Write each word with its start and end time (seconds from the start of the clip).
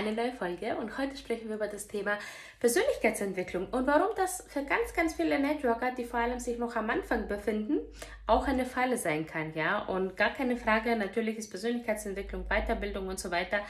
eine 0.00 0.12
neue 0.12 0.32
Folge 0.32 0.76
und 0.76 0.96
heute 0.96 1.14
sprechen 1.16 1.48
wir 1.48 1.56
über 1.56 1.68
das 1.68 1.86
Thema 1.86 2.18
Persönlichkeitsentwicklung 2.58 3.66
und 3.68 3.86
warum 3.86 4.08
das 4.16 4.44
für 4.48 4.64
ganz, 4.64 4.94
ganz 4.94 5.14
viele 5.14 5.38
Networker, 5.38 5.92
die 5.92 6.04
vor 6.04 6.20
allem 6.20 6.38
sich 6.38 6.58
noch 6.58 6.74
am 6.74 6.88
Anfang 6.88 7.28
befinden, 7.28 7.80
auch 8.26 8.48
eine 8.48 8.64
Falle 8.64 8.96
sein 8.96 9.26
kann, 9.26 9.52
ja. 9.54 9.80
Und 9.80 10.16
gar 10.16 10.30
keine 10.30 10.56
Frage, 10.56 10.96
natürlich 10.96 11.36
ist 11.36 11.50
Persönlichkeitsentwicklung, 11.50 12.46
Weiterbildung 12.48 13.08
und 13.08 13.20
so 13.20 13.30
weiter 13.30 13.60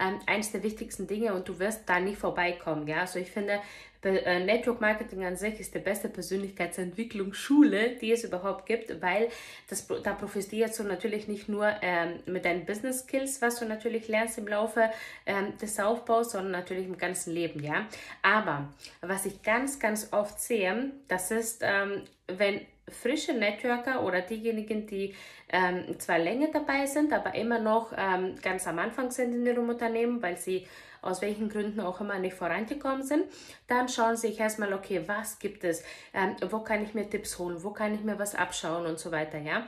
ähm, 0.00 0.20
eines 0.26 0.52
der 0.52 0.62
wichtigsten 0.62 1.08
Dinge 1.08 1.34
und 1.34 1.48
du 1.48 1.58
wirst 1.58 1.88
da 1.88 1.98
nicht 1.98 2.18
vorbeikommen, 2.18 2.86
ja. 2.86 3.00
Also 3.00 3.18
ich 3.18 3.30
finde, 3.30 3.60
Network 4.02 4.80
Marketing 4.80 5.24
an 5.24 5.36
sich 5.36 5.60
ist 5.60 5.74
die 5.74 5.78
beste 5.78 6.08
Persönlichkeitsentwicklungsschule, 6.08 7.96
die 8.00 8.12
es 8.12 8.24
überhaupt 8.24 8.64
gibt, 8.66 9.02
weil 9.02 9.28
das, 9.68 9.86
da 10.02 10.14
profitierst 10.14 10.78
du 10.78 10.84
natürlich 10.84 11.28
nicht 11.28 11.48
nur 11.48 11.70
ähm, 11.82 12.20
mit 12.26 12.46
deinen 12.46 12.64
Business 12.64 13.00
Skills, 13.00 13.42
was 13.42 13.58
du 13.58 13.66
natürlich 13.66 14.08
lernst 14.08 14.38
im 14.38 14.48
Laufe 14.48 14.90
ähm, 15.26 15.56
des 15.58 15.78
Aufbaus, 15.78 16.32
sondern 16.32 16.52
natürlich 16.52 16.86
im 16.86 16.96
ganzen 16.96 17.34
Leben, 17.34 17.62
ja. 17.62 17.86
Aber 18.22 18.72
was 19.02 19.26
ich 19.26 19.42
ganz, 19.42 19.78
ganz 19.78 20.12
oft 20.12 20.40
sehe, 20.40 20.92
das 21.08 21.30
ist, 21.30 21.62
ähm, 21.62 22.04
wenn 22.26 22.60
frische 22.88 23.34
Networker 23.34 24.02
oder 24.04 24.20
diejenigen, 24.20 24.86
die 24.86 25.14
ähm, 25.48 25.98
zwar 25.98 26.18
länger 26.18 26.48
dabei 26.52 26.86
sind, 26.86 27.12
aber 27.12 27.34
immer 27.34 27.58
noch 27.58 27.92
ähm, 27.96 28.36
ganz 28.42 28.66
am 28.66 28.78
Anfang 28.78 29.10
sind 29.10 29.34
in 29.34 29.46
ihrem 29.46 29.68
Unternehmen, 29.68 30.22
weil 30.22 30.36
sie 30.36 30.66
aus 31.02 31.22
welchen 31.22 31.48
Gründen 31.48 31.80
auch 31.80 32.00
immer 32.00 32.18
nicht 32.18 32.36
vorangekommen 32.36 33.02
sind, 33.02 33.24
dann 33.66 33.88
schauen 33.88 34.16
sie 34.16 34.28
sich 34.28 34.40
erstmal, 34.40 34.72
okay, 34.72 35.02
was 35.06 35.38
gibt 35.38 35.64
es, 35.64 35.82
ähm, 36.14 36.36
wo 36.50 36.60
kann 36.60 36.82
ich 36.82 36.94
mir 36.94 37.08
Tipps 37.08 37.38
holen, 37.38 37.62
wo 37.62 37.70
kann 37.70 37.94
ich 37.94 38.02
mir 38.02 38.18
was 38.18 38.34
abschauen 38.34 38.86
und 38.86 38.98
so 38.98 39.10
weiter, 39.10 39.38
ja. 39.38 39.66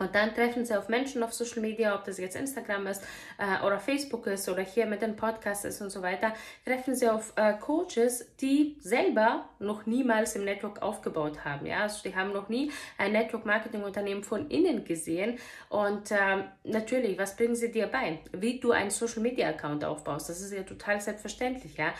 Und 0.00 0.14
dann 0.14 0.32
treffen 0.32 0.64
sie 0.64 0.78
auf 0.78 0.88
Menschen 0.88 1.24
auf 1.24 1.32
Social 1.32 1.60
Media, 1.60 1.92
ob 1.92 2.04
das 2.04 2.18
jetzt 2.18 2.36
Instagram 2.36 2.86
ist 2.86 3.02
äh, 3.36 3.66
oder 3.66 3.80
Facebook 3.80 4.28
ist 4.28 4.48
oder 4.48 4.62
hier 4.62 4.86
mit 4.86 5.02
dem 5.02 5.16
Podcast 5.16 5.64
ist 5.64 5.80
und 5.80 5.90
so 5.90 6.02
weiter, 6.02 6.34
treffen 6.64 6.94
sie 6.94 7.08
auf 7.08 7.32
äh, 7.34 7.54
Coaches, 7.54 8.24
die 8.36 8.76
selber 8.78 9.48
noch 9.58 9.86
niemals 9.86 10.36
im 10.36 10.44
Network 10.44 10.82
aufgebaut 10.82 11.44
haben. 11.44 11.66
Ja, 11.66 11.80
also 11.80 12.08
die 12.08 12.14
haben 12.14 12.32
noch 12.32 12.48
nie 12.48 12.70
ein 12.96 13.10
Network 13.10 13.44
Marketing 13.44 13.82
Unternehmen 13.82 14.22
von 14.22 14.48
innen 14.50 14.84
gesehen. 14.84 15.36
Und 15.68 16.12
äh, 16.12 16.44
natürlich, 16.62 17.18
was 17.18 17.34
bringen 17.34 17.56
sie 17.56 17.72
dir 17.72 17.88
bei? 17.88 18.20
Wie 18.30 18.60
du 18.60 18.70
einen 18.70 18.90
Social 18.90 19.20
Media 19.20 19.48
Account 19.48 19.84
aufbaust. 19.84 20.28
Das 20.28 20.40
ist 20.40 20.52
ja 20.52 20.62
total 20.62 21.00
selbstverständlich. 21.00 21.76
Ja, 21.76 21.92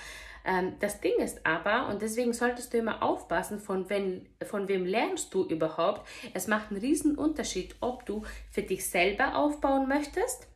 ähm, 0.48 0.76
das 0.80 1.00
Ding 1.00 1.16
ist 1.18 1.44
aber, 1.44 1.88
und 1.88 2.00
deswegen 2.00 2.32
solltest 2.32 2.72
du 2.72 2.78
immer 2.78 3.02
aufpassen, 3.02 3.60
von, 3.60 3.90
wenn, 3.90 4.26
von 4.42 4.66
wem 4.66 4.86
lernst 4.86 5.34
du 5.34 5.44
überhaupt. 5.44 6.08
Es 6.32 6.46
macht 6.46 6.70
einen 6.70 6.80
riesen 6.80 7.16
Unterschied, 7.16 7.76
ob 7.80 8.06
du 8.06 8.22
für 8.50 8.62
dich 8.62 8.88
selber 8.88 9.36
aufbauen 9.36 9.86
möchtest 9.88 10.48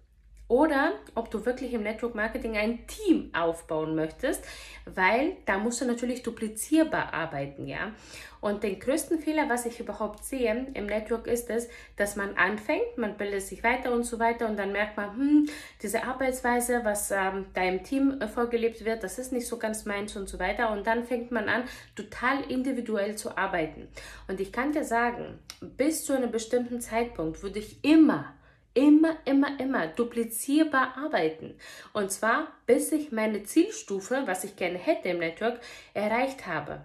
oder 0.48 0.94
ob 1.14 1.30
du 1.30 1.44
wirklich 1.44 1.74
im 1.74 1.82
Network 1.82 2.14
Marketing 2.14 2.56
ein 2.56 2.86
Team 2.86 3.30
aufbauen 3.34 3.94
möchtest, 3.94 4.44
weil 4.86 5.36
da 5.44 5.58
musst 5.58 5.82
du 5.82 5.84
natürlich 5.84 6.22
duplizierbar 6.22 7.12
arbeiten, 7.12 7.66
ja. 7.66 7.92
Und 8.42 8.64
den 8.64 8.80
größten 8.80 9.20
Fehler, 9.20 9.48
was 9.48 9.66
ich 9.66 9.78
überhaupt 9.78 10.24
sehe 10.24 10.66
im 10.74 10.86
Network, 10.86 11.28
ist 11.28 11.48
es, 11.48 11.68
dass 11.96 12.16
man 12.16 12.36
anfängt, 12.36 12.98
man 12.98 13.16
bildet 13.16 13.42
sich 13.42 13.62
weiter 13.62 13.92
und 13.92 14.02
so 14.02 14.18
weiter 14.18 14.48
und 14.48 14.58
dann 14.58 14.72
merkt 14.72 14.96
man, 14.96 15.16
hm, 15.16 15.48
diese 15.80 16.02
Arbeitsweise, 16.02 16.80
was 16.82 17.12
ähm, 17.12 17.46
da 17.54 17.62
im 17.62 17.84
Team 17.84 18.20
äh, 18.20 18.26
vorgelebt 18.26 18.84
wird, 18.84 19.04
das 19.04 19.20
ist 19.20 19.32
nicht 19.32 19.46
so 19.46 19.58
ganz 19.58 19.84
meins 19.84 20.16
und 20.16 20.28
so 20.28 20.40
weiter. 20.40 20.72
Und 20.72 20.88
dann 20.88 21.04
fängt 21.04 21.30
man 21.30 21.48
an, 21.48 21.62
total 21.94 22.42
individuell 22.50 23.14
zu 23.14 23.38
arbeiten. 23.38 23.86
Und 24.26 24.40
ich 24.40 24.52
kann 24.52 24.72
dir 24.72 24.84
sagen, 24.84 25.38
bis 25.60 26.04
zu 26.04 26.12
einem 26.12 26.32
bestimmten 26.32 26.80
Zeitpunkt 26.80 27.44
würde 27.44 27.60
ich 27.60 27.84
immer 27.84 28.34
immer, 28.74 29.16
immer, 29.26 29.60
immer 29.60 29.86
duplizierbar 29.86 30.96
arbeiten. 30.96 31.54
Und 31.92 32.10
zwar, 32.10 32.48
bis 32.66 32.90
ich 32.90 33.12
meine 33.12 33.42
Zielstufe, 33.44 34.22
was 34.24 34.44
ich 34.44 34.56
gerne 34.56 34.78
hätte 34.78 35.10
im 35.10 35.18
Network, 35.18 35.60
erreicht 35.94 36.46
habe. 36.46 36.80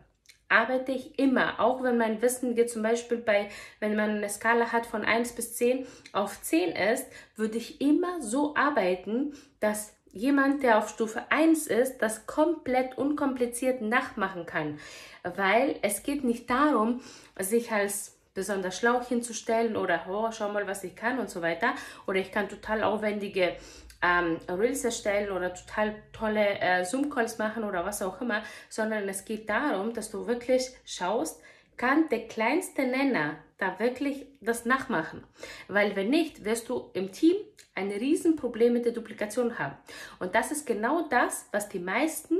Arbeite 0.49 0.93
ich 0.93 1.19
immer, 1.19 1.59
auch 1.59 1.83
wenn 1.83 1.97
mein 1.97 2.21
Wissen 2.21 2.55
jetzt 2.55 2.73
zum 2.73 2.83
Beispiel 2.83 3.17
bei, 3.17 3.49
wenn 3.79 3.95
man 3.95 4.11
eine 4.11 4.29
Skala 4.29 4.71
hat 4.71 4.85
von 4.85 5.03
1 5.03 5.33
bis 5.33 5.55
10 5.55 5.85
auf 6.13 6.41
10 6.41 6.71
ist, 6.71 7.05
würde 7.35 7.57
ich 7.57 7.81
immer 7.81 8.21
so 8.21 8.55
arbeiten, 8.55 9.33
dass 9.59 9.93
jemand, 10.11 10.63
der 10.63 10.77
auf 10.77 10.89
Stufe 10.89 11.23
1 11.29 11.67
ist, 11.67 11.99
das 11.99 12.25
komplett 12.25 12.97
unkompliziert 12.97 13.81
nachmachen 13.81 14.45
kann. 14.45 14.79
Weil 15.23 15.77
es 15.81 16.03
geht 16.03 16.23
nicht 16.23 16.49
darum, 16.49 17.01
sich 17.39 17.71
als 17.71 18.17
besonders 18.33 18.77
schlau 18.77 19.03
hinzustellen 19.03 19.75
oder 19.75 20.05
oh, 20.07 20.29
schau 20.31 20.49
mal, 20.49 20.67
was 20.67 20.83
ich 20.83 20.95
kann 20.95 21.19
und 21.19 21.29
so 21.29 21.41
weiter. 21.41 21.73
Oder 22.05 22.19
ich 22.19 22.31
kann 22.31 22.47
total 22.47 22.83
aufwendige 22.83 23.55
ähm, 24.01 24.37
Reels 24.49 24.83
erstellen 24.83 25.31
oder 25.31 25.53
total 25.53 25.95
tolle 26.13 26.59
äh, 26.59 26.85
Zoom-Calls 26.85 27.37
machen 27.37 27.63
oder 27.63 27.85
was 27.85 28.01
auch 28.01 28.21
immer, 28.21 28.43
sondern 28.69 29.07
es 29.09 29.25
geht 29.25 29.49
darum, 29.49 29.93
dass 29.93 30.11
du 30.11 30.27
wirklich 30.27 30.69
schaust, 30.85 31.41
kann 31.77 32.09
der 32.09 32.27
kleinste 32.27 32.83
Nenner 32.83 33.35
da 33.57 33.79
wirklich 33.79 34.27
das 34.41 34.65
nachmachen. 34.65 35.23
Weil 35.67 35.95
wenn 35.95 36.09
nicht, 36.09 36.45
wirst 36.45 36.69
du 36.69 36.89
im 36.93 37.11
Team 37.11 37.35
ein 37.75 37.91
Riesenproblem 37.91 38.73
mit 38.73 38.85
der 38.85 38.91
Duplikation 38.91 39.59
haben. 39.59 39.75
Und 40.19 40.33
das 40.33 40.51
ist 40.51 40.65
genau 40.65 41.07
das, 41.09 41.47
was 41.51 41.69
die 41.69 41.79
meisten 41.79 42.39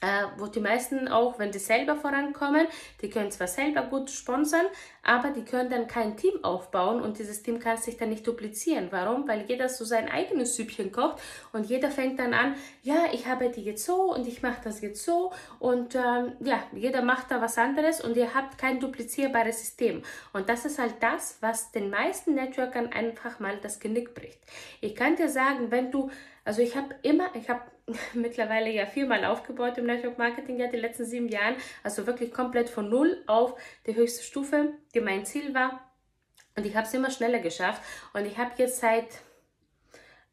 äh, 0.00 0.24
wo 0.36 0.46
die 0.46 0.60
meisten 0.60 1.08
auch, 1.08 1.38
wenn 1.38 1.50
die 1.50 1.58
selber 1.58 1.96
vorankommen, 1.96 2.66
die 3.02 3.10
können 3.10 3.30
zwar 3.30 3.48
selber 3.48 3.82
gut 3.82 4.10
sponsern, 4.10 4.66
aber 5.02 5.30
die 5.30 5.44
können 5.44 5.70
dann 5.70 5.88
kein 5.88 6.16
Team 6.16 6.44
aufbauen 6.44 7.00
und 7.00 7.18
dieses 7.18 7.42
Team 7.42 7.58
kann 7.58 7.76
sich 7.78 7.96
dann 7.96 8.10
nicht 8.10 8.26
duplizieren. 8.26 8.88
Warum? 8.90 9.26
Weil 9.26 9.46
jeder 9.48 9.68
so 9.68 9.84
sein 9.84 10.08
eigenes 10.08 10.54
Süppchen 10.54 10.92
kocht 10.92 11.20
und 11.52 11.66
jeder 11.66 11.90
fängt 11.90 12.18
dann 12.18 12.34
an, 12.34 12.54
ja, 12.82 13.06
ich 13.12 13.26
arbeite 13.26 13.60
jetzt 13.60 13.84
so 13.84 14.14
und 14.14 14.26
ich 14.28 14.42
mache 14.42 14.60
das 14.62 14.80
jetzt 14.80 15.04
so 15.04 15.32
und 15.58 15.94
ähm, 15.94 16.32
ja, 16.40 16.62
jeder 16.72 17.02
macht 17.02 17.30
da 17.30 17.40
was 17.40 17.58
anderes 17.58 18.00
und 18.00 18.16
ihr 18.16 18.34
habt 18.34 18.58
kein 18.58 18.80
duplizierbares 18.80 19.58
System. 19.58 20.02
Und 20.32 20.48
das 20.48 20.64
ist 20.64 20.78
halt 20.78 20.94
das, 21.00 21.38
was 21.40 21.72
den 21.72 21.90
meisten 21.90 22.34
Networkern 22.34 22.92
einfach 22.92 23.40
mal 23.40 23.58
das 23.60 23.80
Genick 23.80 24.14
bricht. 24.14 24.40
Ich 24.80 24.94
kann 24.94 25.16
dir 25.16 25.28
sagen, 25.28 25.70
wenn 25.70 25.90
du, 25.90 26.10
also 26.44 26.62
ich 26.62 26.76
habe 26.76 26.94
immer, 27.02 27.34
ich 27.34 27.48
habe 27.48 27.62
mittlerweile 28.14 28.70
ja 28.70 28.86
viermal 28.86 29.24
aufgebaut 29.24 29.78
im 29.78 29.86
Network 29.86 30.18
Marketing, 30.18 30.58
ja, 30.58 30.68
die 30.68 30.76
letzten 30.76 31.04
sieben 31.04 31.28
Jahren. 31.28 31.56
Also 31.82 32.06
wirklich 32.06 32.32
komplett 32.32 32.68
von 32.68 32.88
null 32.88 33.22
auf 33.26 33.54
die 33.86 33.94
höchste 33.94 34.22
Stufe, 34.22 34.74
die 34.94 35.00
mein 35.00 35.24
Ziel 35.24 35.54
war. 35.54 35.80
Und 36.56 36.66
ich 36.66 36.74
habe 36.74 36.86
es 36.86 36.94
immer 36.94 37.10
schneller 37.10 37.38
geschafft. 37.38 37.82
Und 38.14 38.26
ich 38.26 38.36
habe 38.36 38.50
jetzt 38.56 38.80
seit 38.80 39.06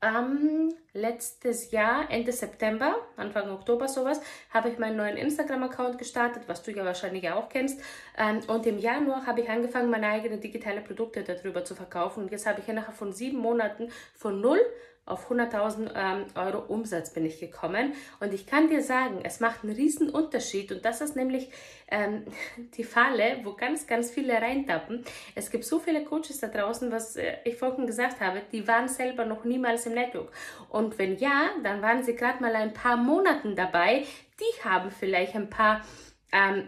ähm, 0.02 0.74
letztes 0.94 1.72
Jahr, 1.72 2.10
Ende 2.12 2.32
September, 2.32 2.96
Anfang 3.16 3.50
Oktober 3.50 3.88
sowas, 3.88 4.22
habe 4.52 4.70
ich 4.70 4.78
meinen 4.78 4.98
neuen 4.98 5.18
Instagram-Account 5.18 5.98
gestartet, 5.98 6.44
was 6.48 6.64
du 6.64 6.72
ja 6.72 6.86
wahrscheinlich 6.86 7.30
auch 7.30 7.50
kennst. 7.50 7.82
Ähm, 8.18 8.42
und 8.48 8.66
im 8.66 8.78
Januar 8.78 9.26
habe 9.26 9.42
ich 9.42 9.50
angefangen, 9.50 9.90
meine 9.90 10.08
eigenen 10.08 10.42
digitale 10.42 10.82
Produkte 10.82 11.24
darüber 11.24 11.64
zu 11.64 11.76
verkaufen. 11.76 12.24
Und 12.24 12.32
jetzt 12.32 12.46
habe 12.46 12.62
ich 12.62 12.68
innerhalb 12.68 12.96
von 12.96 13.14
sieben 13.14 13.38
Monaten 13.38 13.92
von 14.14 14.42
null 14.42 14.60
auf 15.06 15.30
100.000 15.30 15.92
ähm, 15.96 16.26
Euro 16.36 16.60
Umsatz 16.68 17.14
bin 17.14 17.26
ich 17.26 17.40
gekommen. 17.40 17.94
Und 18.20 18.34
ich 18.34 18.48
kann 18.48 18.70
dir 18.70 18.82
sagen, 18.82 19.20
es 19.24 19.40
macht 19.40 19.64
einen 19.64 19.76
riesen 19.76 20.10
Unterschied. 20.10 20.72
Und 20.72 20.84
das 20.84 21.02
ist 21.02 21.16
nämlich 21.16 21.50
ähm, 21.90 22.26
die 22.76 22.84
Falle, 22.84 23.40
wo 23.44 23.54
ganz, 23.54 23.86
ganz 23.86 24.10
viele 24.10 24.34
reintappen. 24.34 25.06
Es 25.36 25.52
gibt 25.52 25.64
so 25.64 25.80
viele 25.80 26.04
Coaches 26.04 26.40
da 26.40 26.48
draußen, 26.48 26.92
was 26.92 27.16
äh, 27.16 27.36
ich 27.44 27.56
vorhin 27.56 27.86
gesagt 27.86 28.20
habe, 28.20 28.42
die 28.52 28.68
waren 28.68 28.88
selber 28.88 29.26
noch 29.26 29.44
niemals 29.46 29.86
im 29.86 29.94
Network. 29.94 30.32
Und 30.70 30.98
wenn 30.98 31.18
ja, 31.18 31.52
dann 31.64 31.82
waren 31.82 32.04
sie 32.04 32.16
gerade 32.16 32.42
mal 32.42 32.56
ein 32.56 32.74
paar 32.74 32.98
Monaten 32.98 33.56
dabei. 33.56 34.06
Die 34.40 34.64
haben 34.64 34.90
vielleicht 34.90 35.36
ein 35.36 35.50
paar 35.50 35.86
ähm, 36.32 36.68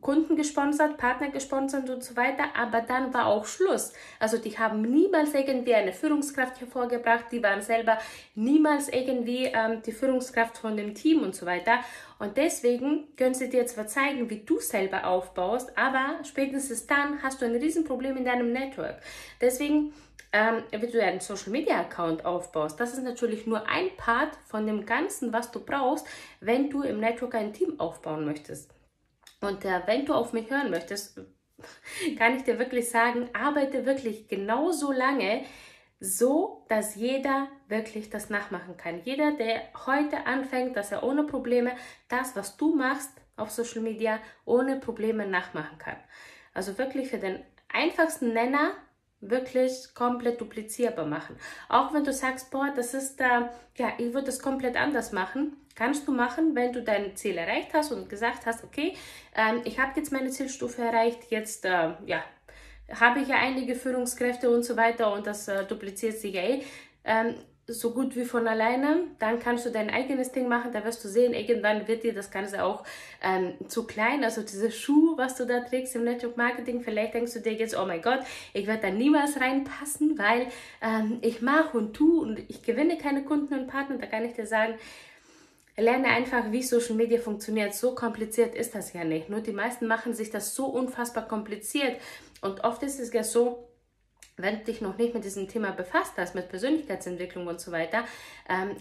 Kunden 0.00 0.36
gesponsert, 0.36 0.96
Partner 0.96 1.28
gesponsert 1.28 1.88
und 1.90 2.02
so 2.02 2.16
weiter, 2.16 2.44
aber 2.56 2.80
dann 2.80 3.12
war 3.12 3.26
auch 3.26 3.46
Schluss. 3.46 3.92
Also 4.18 4.38
die 4.38 4.58
haben 4.58 4.82
niemals 4.82 5.34
irgendwie 5.34 5.74
eine 5.74 5.92
Führungskraft 5.92 6.60
hervorgebracht, 6.60 7.26
die 7.32 7.42
waren 7.42 7.62
selber 7.62 7.98
niemals 8.34 8.88
irgendwie 8.88 9.46
ähm, 9.46 9.82
die 9.84 9.92
Führungskraft 9.92 10.58
von 10.58 10.76
dem 10.76 10.94
Team 10.94 11.22
und 11.22 11.34
so 11.34 11.46
weiter. 11.46 11.80
Und 12.18 12.36
deswegen 12.36 13.08
können 13.16 13.34
sie 13.34 13.48
dir 13.48 13.66
zwar 13.66 13.86
zeigen, 13.86 14.28
wie 14.30 14.40
du 14.40 14.58
selber 14.60 15.06
aufbaust, 15.06 15.76
aber 15.76 16.16
spätestens 16.24 16.86
dann 16.86 17.22
hast 17.22 17.40
du 17.40 17.46
ein 17.46 17.54
Riesenproblem 17.54 18.16
in 18.16 18.24
deinem 18.24 18.52
Network. 18.52 19.00
Deswegen 19.40 19.92
ähm, 20.32 20.62
wie 20.70 20.86
du 20.86 21.02
einen 21.02 21.20
Social 21.20 21.50
Media 21.50 21.80
Account 21.80 22.24
aufbaust. 22.24 22.78
Das 22.78 22.92
ist 22.92 23.02
natürlich 23.02 23.46
nur 23.46 23.66
ein 23.68 23.96
Part 23.96 24.36
von 24.46 24.66
dem 24.66 24.84
Ganzen, 24.84 25.32
was 25.32 25.50
du 25.50 25.60
brauchst, 25.60 26.06
wenn 26.40 26.70
du 26.70 26.82
im 26.82 27.00
Network 27.00 27.34
ein 27.34 27.52
Team 27.52 27.80
aufbauen 27.80 28.24
möchtest. 28.24 28.77
Und 29.40 29.64
äh, 29.64 29.82
wenn 29.86 30.04
du 30.04 30.14
auf 30.14 30.32
mich 30.32 30.50
hören 30.50 30.70
möchtest, 30.70 31.20
kann 32.18 32.36
ich 32.36 32.44
dir 32.44 32.58
wirklich 32.58 32.90
sagen, 32.90 33.28
arbeite 33.32 33.86
wirklich 33.86 34.28
genauso 34.28 34.92
lange, 34.92 35.44
so, 36.00 36.64
dass 36.68 36.94
jeder 36.94 37.48
wirklich 37.66 38.08
das 38.08 38.30
nachmachen 38.30 38.76
kann. 38.76 39.02
Jeder, 39.02 39.32
der 39.32 39.62
heute 39.86 40.26
anfängt, 40.26 40.76
dass 40.76 40.92
er 40.92 41.02
ohne 41.02 41.24
Probleme 41.24 41.72
das, 42.08 42.36
was 42.36 42.56
du 42.56 42.74
machst 42.74 43.10
auf 43.36 43.50
Social 43.50 43.82
Media, 43.82 44.20
ohne 44.44 44.78
Probleme 44.78 45.26
nachmachen 45.26 45.78
kann. 45.78 45.96
Also 46.54 46.78
wirklich 46.78 47.08
für 47.08 47.18
den 47.18 47.44
einfachsten 47.68 48.32
Nenner 48.32 48.72
wirklich 49.20 49.94
komplett 49.94 50.40
duplizierbar 50.40 51.06
machen. 51.06 51.36
Auch 51.68 51.92
wenn 51.92 52.04
du 52.04 52.12
sagst, 52.12 52.50
boah, 52.50 52.72
das 52.74 52.94
ist 52.94 53.18
da, 53.18 53.50
ja, 53.76 53.92
ich 53.98 54.12
würde 54.12 54.26
das 54.26 54.40
komplett 54.40 54.76
anders 54.76 55.12
machen, 55.12 55.56
kannst 55.74 56.06
du 56.06 56.12
machen, 56.12 56.54
wenn 56.54 56.72
du 56.72 56.82
dein 56.82 57.16
Ziel 57.16 57.36
erreicht 57.36 57.74
hast 57.74 57.92
und 57.92 58.08
gesagt 58.08 58.46
hast, 58.46 58.64
okay, 58.64 58.94
ähm, 59.34 59.62
ich 59.64 59.78
habe 59.78 59.92
jetzt 59.96 60.12
meine 60.12 60.30
Zielstufe 60.30 60.82
erreicht, 60.82 61.30
jetzt, 61.30 61.64
äh, 61.64 61.94
ja, 62.06 62.22
habe 63.00 63.20
ich 63.20 63.28
ja 63.28 63.36
einige 63.36 63.74
Führungskräfte 63.74 64.50
und 64.50 64.64
so 64.64 64.76
weiter 64.76 65.12
und 65.12 65.26
das 65.26 65.48
äh, 65.48 65.64
dupliziert 65.64 66.18
sich 66.18 66.34
ja 66.34 66.42
eh. 66.42 66.62
Ähm, 67.04 67.34
so 67.68 67.92
gut 67.92 68.16
wie 68.16 68.24
von 68.24 68.48
alleine, 68.48 69.04
dann 69.18 69.38
kannst 69.38 69.66
du 69.66 69.70
dein 69.70 69.90
eigenes 69.90 70.32
Ding 70.32 70.48
machen, 70.48 70.72
da 70.72 70.84
wirst 70.84 71.04
du 71.04 71.08
sehen, 71.08 71.34
irgendwann 71.34 71.86
wird 71.86 72.02
dir 72.02 72.14
das 72.14 72.30
Ganze 72.30 72.64
auch 72.64 72.82
ähm, 73.22 73.52
zu 73.68 73.86
klein, 73.86 74.24
also 74.24 74.40
diese 74.40 74.70
Schuh, 74.70 75.18
was 75.18 75.36
du 75.36 75.44
da 75.44 75.60
trägst 75.60 75.94
im 75.94 76.04
Network 76.04 76.38
Marketing, 76.38 76.80
vielleicht 76.80 77.12
denkst 77.12 77.34
du 77.34 77.40
dir 77.40 77.52
jetzt, 77.52 77.78
oh 77.78 77.84
mein 77.84 78.00
Gott, 78.00 78.20
ich 78.54 78.66
werde 78.66 78.82
da 78.82 78.90
niemals 78.90 79.38
reinpassen, 79.38 80.18
weil 80.18 80.46
ähm, 80.80 81.18
ich 81.20 81.42
mache 81.42 81.76
und 81.76 81.92
tu 81.92 82.22
und 82.22 82.38
ich 82.48 82.62
gewinne 82.62 82.96
keine 82.96 83.22
Kunden 83.24 83.52
und 83.52 83.66
Partner, 83.66 83.98
da 83.98 84.06
kann 84.06 84.24
ich 84.24 84.32
dir 84.32 84.46
sagen, 84.46 84.74
lerne 85.76 86.08
einfach, 86.08 86.50
wie 86.50 86.62
Social 86.62 86.96
Media 86.96 87.20
funktioniert. 87.20 87.74
So 87.74 87.94
kompliziert 87.94 88.54
ist 88.54 88.74
das 88.74 88.92
ja 88.94 89.04
nicht. 89.04 89.28
Nur 89.28 89.40
die 89.40 89.52
meisten 89.52 89.86
machen 89.86 90.12
sich 90.12 90.30
das 90.30 90.54
so 90.56 90.66
unfassbar 90.66 91.28
kompliziert. 91.28 92.00
Und 92.40 92.64
oft 92.64 92.82
ist 92.82 92.98
es 92.98 93.12
ja 93.12 93.22
so, 93.22 93.67
wenn 94.38 94.58
du 94.58 94.64
dich 94.64 94.80
noch 94.80 94.96
nicht 94.96 95.14
mit 95.14 95.24
diesem 95.24 95.48
Thema 95.48 95.72
befasst 95.72 96.14
hast, 96.16 96.34
mit 96.34 96.48
Persönlichkeitsentwicklung 96.48 97.46
und 97.46 97.60
so 97.60 97.72
weiter, 97.72 98.04
ähm, 98.48 98.76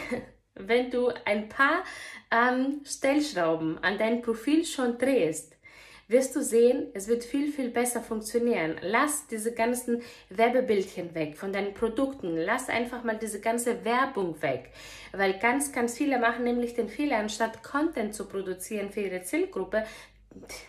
wenn 0.54 0.90
du 0.90 1.08
ein 1.24 1.48
paar 1.48 1.84
ähm, 2.30 2.80
Stellschrauben 2.84 3.78
an 3.82 3.98
dein 3.98 4.22
Profil 4.22 4.64
schon 4.64 4.98
drehst, 4.98 5.56
wirst 6.10 6.34
du 6.34 6.42
sehen, 6.42 6.88
es 6.92 7.06
wird 7.06 7.22
viel, 7.22 7.52
viel 7.52 7.70
besser 7.70 8.02
funktionieren. 8.02 8.76
Lass 8.82 9.28
diese 9.28 9.54
ganzen 9.54 10.02
Werbebildchen 10.28 11.14
weg 11.14 11.36
von 11.36 11.52
deinen 11.52 11.72
Produkten. 11.72 12.36
Lass 12.36 12.68
einfach 12.68 13.04
mal 13.04 13.16
diese 13.16 13.40
ganze 13.40 13.84
Werbung 13.84 14.42
weg. 14.42 14.70
Weil 15.12 15.38
ganz, 15.38 15.72
ganz 15.72 15.96
viele 15.96 16.18
machen 16.18 16.42
nämlich 16.42 16.74
den 16.74 16.88
Fehler, 16.88 17.18
anstatt 17.18 17.62
Content 17.62 18.12
zu 18.12 18.26
produzieren 18.26 18.90
für 18.90 19.02
ihre 19.02 19.22
Zielgruppe, 19.22 19.84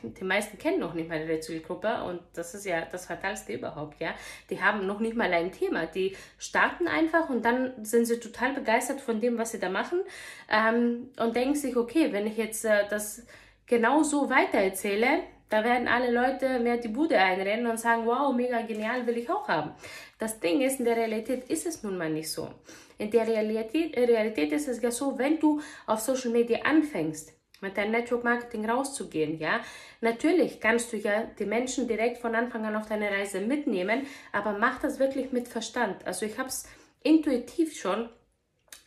die 0.01 0.23
meisten 0.23 0.57
kennen 0.57 0.79
noch 0.79 0.93
nicht 0.93 1.07
mal 1.07 1.21
ihre 1.21 1.39
Zielgruppe 1.39 2.03
und 2.03 2.21
das 2.33 2.55
ist 2.55 2.65
ja 2.65 2.81
das 2.91 3.05
Fatalste 3.05 3.53
überhaupt, 3.53 3.99
ja. 3.99 4.13
Die 4.49 4.61
haben 4.61 4.87
noch 4.87 4.99
nicht 4.99 5.15
mal 5.15 5.31
ein 5.31 5.51
Thema. 5.51 5.85
Die 5.85 6.15
starten 6.39 6.87
einfach 6.87 7.29
und 7.29 7.45
dann 7.45 7.85
sind 7.85 8.05
sie 8.05 8.19
total 8.19 8.53
begeistert 8.53 9.01
von 9.01 9.21
dem, 9.21 9.37
was 9.37 9.51
sie 9.51 9.59
da 9.59 9.69
machen 9.69 10.01
ähm, 10.49 11.11
und 11.19 11.35
denken 11.35 11.55
sich, 11.55 11.75
okay, 11.75 12.11
wenn 12.11 12.25
ich 12.25 12.37
jetzt 12.37 12.65
äh, 12.65 12.87
das 12.89 13.25
genau 13.67 14.03
so 14.03 14.29
weitererzähle, 14.29 15.21
da 15.49 15.63
werden 15.63 15.87
alle 15.87 16.11
Leute 16.11 16.59
mehr 16.59 16.77
die 16.77 16.87
Bude 16.87 17.17
einrennen 17.17 17.67
und 17.67 17.77
sagen, 17.77 18.05
wow, 18.05 18.33
mega 18.33 18.61
genial, 18.61 19.05
will 19.05 19.17
ich 19.17 19.29
auch 19.29 19.47
haben. 19.47 19.71
Das 20.17 20.39
Ding 20.39 20.61
ist, 20.61 20.79
in 20.79 20.85
der 20.85 20.95
Realität 20.95 21.43
ist 21.49 21.67
es 21.67 21.83
nun 21.83 21.97
mal 21.97 22.09
nicht 22.09 22.31
so. 22.31 22.49
In 22.97 23.11
der 23.11 23.27
Realität, 23.27 23.95
Realität 23.97 24.53
ist 24.53 24.67
es 24.67 24.81
ja 24.81 24.91
so, 24.91 25.17
wenn 25.17 25.39
du 25.39 25.59
auf 25.87 25.99
Social 25.99 26.31
Media 26.31 26.61
anfängst, 26.63 27.33
mit 27.61 27.77
deinem 27.77 27.91
Network 27.91 28.23
Marketing 28.23 28.69
rauszugehen, 28.69 29.39
ja. 29.39 29.61
Natürlich 30.01 30.59
kannst 30.59 30.91
du 30.91 30.97
ja 30.97 31.23
die 31.39 31.45
Menschen 31.45 31.87
direkt 31.87 32.17
von 32.17 32.35
Anfang 32.35 32.65
an 32.65 32.75
auf 32.75 32.87
deine 32.87 33.09
Reise 33.09 33.39
mitnehmen, 33.41 34.05
aber 34.31 34.57
mach 34.57 34.79
das 34.79 34.99
wirklich 34.99 35.31
mit 35.31 35.47
Verstand. 35.47 36.05
Also 36.05 36.25
ich 36.25 36.37
habe 36.37 36.49
es 36.49 36.67
intuitiv 37.03 37.79
schon 37.79 38.09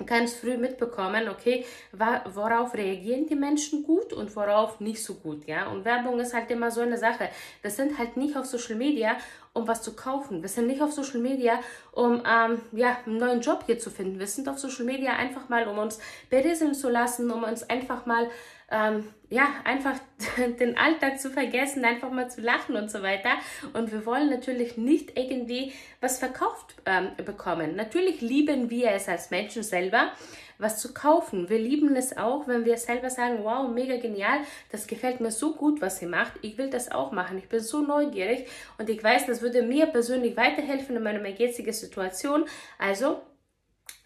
ganz 0.07 0.35
früh 0.35 0.57
mitbekommen, 0.57 1.29
okay, 1.29 1.65
worauf 1.93 2.75
reagieren 2.75 3.27
die 3.27 3.37
Menschen 3.37 3.85
gut 3.85 4.13
und 4.13 4.35
worauf 4.35 4.81
nicht 4.81 5.03
so 5.03 5.15
gut, 5.15 5.47
ja. 5.47 5.69
Und 5.69 5.85
Werbung 5.85 6.19
ist 6.19 6.35
halt 6.35 6.51
immer 6.51 6.73
so 6.73 6.81
eine 6.81 6.99
Sache. 6.99 7.29
Das 7.63 7.77
sind 7.77 7.97
halt 7.97 8.17
nicht 8.17 8.37
auf 8.37 8.45
Social 8.45 8.75
Media, 8.75 9.17
um 9.55 9.67
was 9.67 9.83
zu 9.83 9.95
kaufen. 9.95 10.43
Wir 10.43 10.49
sind 10.49 10.67
nicht 10.67 10.83
auf 10.83 10.93
Social 10.93 11.21
Media, 11.21 11.61
um 11.93 12.23
ähm, 12.29 12.61
ja, 12.73 12.99
einen 13.07 13.17
neuen 13.17 13.41
Job 13.41 13.63
hier 13.67 13.79
zu 13.79 13.91
finden. 13.91 14.19
Wir 14.19 14.27
sind 14.27 14.49
auf 14.49 14.59
Social 14.59 14.85
Media 14.85 15.15
einfach 15.15 15.49
mal, 15.49 15.67
um 15.69 15.79
uns 15.79 15.99
berieseln 16.29 16.75
zu 16.75 16.91
lassen, 16.91 17.31
um 17.31 17.45
uns 17.45 17.63
einfach 17.71 18.05
mal 18.05 18.29
ähm, 18.71 19.09
ja, 19.31 19.49
einfach 19.65 19.95
den 20.61 20.77
Alltag 20.77 21.21
zu 21.21 21.31
vergessen, 21.31 21.85
einfach 21.85 22.11
mal 22.11 22.31
zu 22.31 22.41
lachen 22.41 22.77
und 22.77 22.91
so 22.91 23.03
weiter. 23.03 23.31
Und 23.73 23.93
wir 23.93 24.05
wollen 24.07 24.29
natürlich 24.29 24.77
nicht 24.77 25.17
irgendwie 25.17 25.73
was 26.01 26.19
verkauft 26.19 26.75
ähm, 26.85 27.11
bekommen. 27.25 27.77
Natürlich 27.77 28.21
lieben 28.21 28.71
wir 28.71 28.91
es 28.91 29.09
als 29.09 29.31
Menschen 29.31 29.63
selber, 29.63 30.13
was 30.59 30.81
zu 30.81 30.95
kaufen. 30.95 31.49
Wir 31.49 31.59
lieben 31.59 31.97
es 31.97 32.17
auch, 32.17 32.47
wenn 32.47 32.65
wir 32.65 32.77
selber 32.77 33.11
sagen, 33.11 33.39
wow, 33.43 33.69
mega 33.69 33.97
genial, 33.97 34.41
das 34.71 34.87
gefällt 34.87 35.21
mir 35.21 35.31
so 35.31 35.55
gut, 35.55 35.81
was 35.81 35.99
sie 35.99 36.07
macht. 36.07 36.33
Ich 36.43 36.59
will 36.59 36.71
das 36.71 36.91
auch 36.91 37.13
machen. 37.13 37.39
Ich 37.39 37.49
bin 37.49 37.61
so 37.61 37.81
neugierig 37.81 38.47
und 38.79 38.89
ich 38.89 39.03
weiß, 39.03 39.27
das 39.27 39.43
würde 39.43 39.63
mir 39.63 39.87
persönlich 39.87 40.37
weiterhelfen 40.37 40.97
in 40.97 41.03
meiner 41.03 41.27
jetzigen 41.29 41.73
Situation. 41.73 42.45
Also 42.79 43.21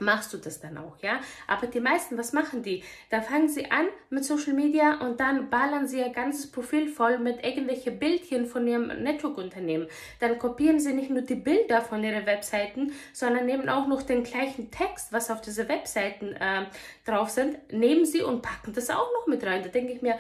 machst 0.00 0.32
du 0.32 0.38
das 0.38 0.60
dann 0.60 0.78
auch, 0.78 0.96
ja? 1.02 1.20
Aber 1.46 1.66
die 1.66 1.80
meisten, 1.80 2.16
was 2.16 2.32
machen 2.32 2.62
die? 2.62 2.84
Da 3.10 3.20
fangen 3.20 3.48
sie 3.48 3.70
an 3.70 3.86
mit 4.10 4.24
Social 4.24 4.52
Media 4.52 5.00
und 5.00 5.18
dann 5.18 5.50
ballern 5.50 5.88
sie 5.88 5.98
ihr 5.98 6.10
ganzes 6.10 6.50
Profil 6.50 6.88
voll 6.88 7.18
mit 7.18 7.44
irgendwelchen 7.44 7.98
Bildchen 7.98 8.46
von 8.46 8.66
ihrem 8.66 8.86
Network-Unternehmen. 8.86 9.88
Dann 10.20 10.38
kopieren 10.38 10.78
sie 10.78 10.92
nicht 10.92 11.10
nur 11.10 11.22
die 11.22 11.34
Bilder 11.34 11.80
von 11.80 12.02
ihren 12.04 12.26
Webseiten, 12.26 12.92
sondern 13.12 13.46
nehmen 13.46 13.68
auch 13.68 13.86
noch 13.88 14.02
den 14.02 14.22
gleichen 14.22 14.70
Text, 14.70 15.12
was 15.12 15.30
auf 15.30 15.40
diese 15.40 15.68
Webseiten 15.68 16.32
äh, 16.34 16.66
drauf 17.04 17.30
sind, 17.30 17.72
nehmen 17.72 18.04
sie 18.04 18.22
und 18.22 18.42
packen 18.42 18.72
das 18.72 18.90
auch 18.90 19.10
noch 19.18 19.26
mit 19.26 19.44
rein. 19.44 19.62
Da 19.62 19.68
denke 19.68 19.92
ich 19.92 20.02
mir, 20.02 20.16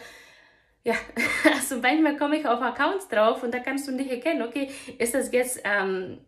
ja, 0.84 0.94
also 1.54 1.76
manchmal 1.76 2.16
komme 2.16 2.38
ich 2.38 2.46
auf 2.46 2.60
Accounts 2.60 3.08
drauf 3.08 3.42
und 3.42 3.52
da 3.52 3.58
kannst 3.60 3.86
du 3.86 3.92
nicht 3.92 4.10
erkennen, 4.10 4.42
okay, 4.42 4.70
ist 4.98 5.14
das 5.14 5.30
jetzt 5.32 5.60
ähm, 5.64 6.18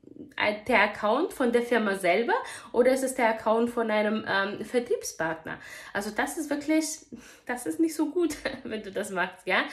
der 0.69 0.82
Account 0.82 1.32
von 1.32 1.52
der 1.52 1.62
Firma 1.62 1.96
selber 1.96 2.34
oder 2.72 2.93
ist 2.93 3.05
es 3.05 3.14
der 3.14 3.28
Account 3.28 3.70
von 3.70 3.90
einem 3.90 4.25
ähm, 4.26 4.64
Vertriebspartner? 4.64 5.58
Also 5.93 6.11
das 6.11 6.38
ist 6.38 6.50
wirklich, 6.50 7.06
das 7.46 7.67
ist 7.67 7.81
nicht 7.81 7.94
so 7.94 8.11
gut, 8.11 8.37
wenn 8.64 8.82
du 8.82 8.90
das 8.90 9.11
machst, 9.11 9.46
ja 9.46 9.64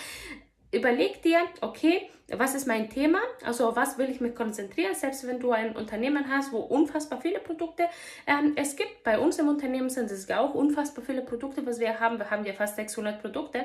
überleg 0.72 1.22
dir, 1.22 1.40
okay, 1.62 2.10
was 2.36 2.56
ist 2.56 2.68
mein 2.68 2.90
Thema? 2.90 3.20
Also 3.46 3.74
was 3.76 3.98
will 3.98 4.10
ich 4.10 4.20
mich 4.20 4.36
konzentrieren? 4.36 4.94
Selbst 4.94 5.26
wenn 5.26 5.40
du 5.40 5.52
ein 5.52 5.76
Unternehmen 5.78 6.28
hast, 6.28 6.52
wo 6.52 6.58
unfassbar 6.58 7.22
viele 7.22 7.40
Produkte 7.40 7.86
ähm, 8.26 8.52
es 8.58 8.76
gibt. 8.76 9.04
Bei 9.06 9.18
uns 9.18 9.40
im 9.40 9.48
Unternehmen 9.48 9.90
sind 9.90 10.12
es 10.12 10.30
auch 10.30 10.54
unfassbar 10.54 11.06
viele 11.06 11.22
Produkte, 11.22 11.66
was 11.66 11.80
wir 11.80 12.02
haben. 12.02 12.18
Wir 12.18 12.30
haben 12.30 12.44
ja 12.44 12.52
fast 12.52 12.76
600 12.76 13.22
Produkte. 13.22 13.64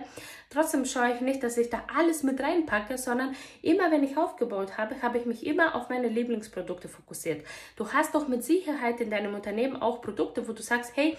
Trotzdem 0.49 0.85
schaue 0.85 1.13
ich 1.13 1.21
nicht, 1.21 1.43
dass 1.43 1.59
ich 1.59 1.71
da 1.71 1.83
alles 1.97 2.23
mit 2.23 2.41
reinpacke, 2.41 2.97
sondern 2.99 3.35
immer, 3.63 3.91
wenn 3.91 4.05
ich 4.05 4.17
aufgebaut 4.17 4.79
habe, 4.79 5.03
habe 5.03 5.19
ich 5.19 5.27
mich 5.27 5.45
immer 5.45 5.75
auf 5.75 5.89
meine 5.89 6.09
Lieblingsprodukte 6.09 6.89
fokussiert. 6.89 7.45
Du 7.75 7.93
hast 7.93 8.15
doch 8.15 8.29
mit 8.29 8.45
Sicherheit 8.45 9.01
in 9.01 9.11
deinem 9.11 9.35
Unternehmen 9.35 9.83
auch 9.83 10.03
Produkte, 10.03 10.47
wo 10.47 10.53
du 10.53 10.63
sagst, 10.63 10.93
hey, 10.95 11.17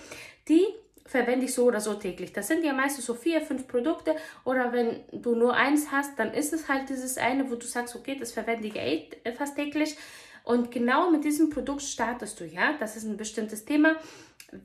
die 0.47 0.65
verwende 1.13 1.45
ich 1.45 1.53
so 1.53 1.65
oder 1.65 1.79
so 1.79 1.93
täglich. 1.93 2.33
Das 2.33 2.47
sind 2.47 2.65
ja 2.65 2.73
meistens 2.73 3.05
so 3.05 3.13
vier, 3.13 3.39
fünf 3.39 3.67
Produkte 3.67 4.15
oder 4.45 4.73
wenn 4.73 5.01
du 5.11 5.35
nur 5.35 5.53
eins 5.53 5.91
hast, 5.91 6.17
dann 6.17 6.33
ist 6.33 6.53
es 6.53 6.67
halt 6.67 6.89
dieses 6.89 7.19
eine, 7.19 7.51
wo 7.51 7.55
du 7.55 7.67
sagst, 7.67 7.95
okay, 7.95 8.17
das 8.19 8.31
verwende 8.31 8.67
ich 8.67 8.75
eh 8.75 9.09
fast 9.37 9.55
täglich. 9.55 9.95
Und 10.43 10.71
genau 10.71 11.11
mit 11.11 11.23
diesem 11.23 11.51
Produkt 11.51 11.83
startest 11.83 12.39
du, 12.39 12.45
ja. 12.45 12.73
Das 12.79 12.97
ist 12.97 13.03
ein 13.03 13.15
bestimmtes 13.15 13.63
Thema 13.63 13.95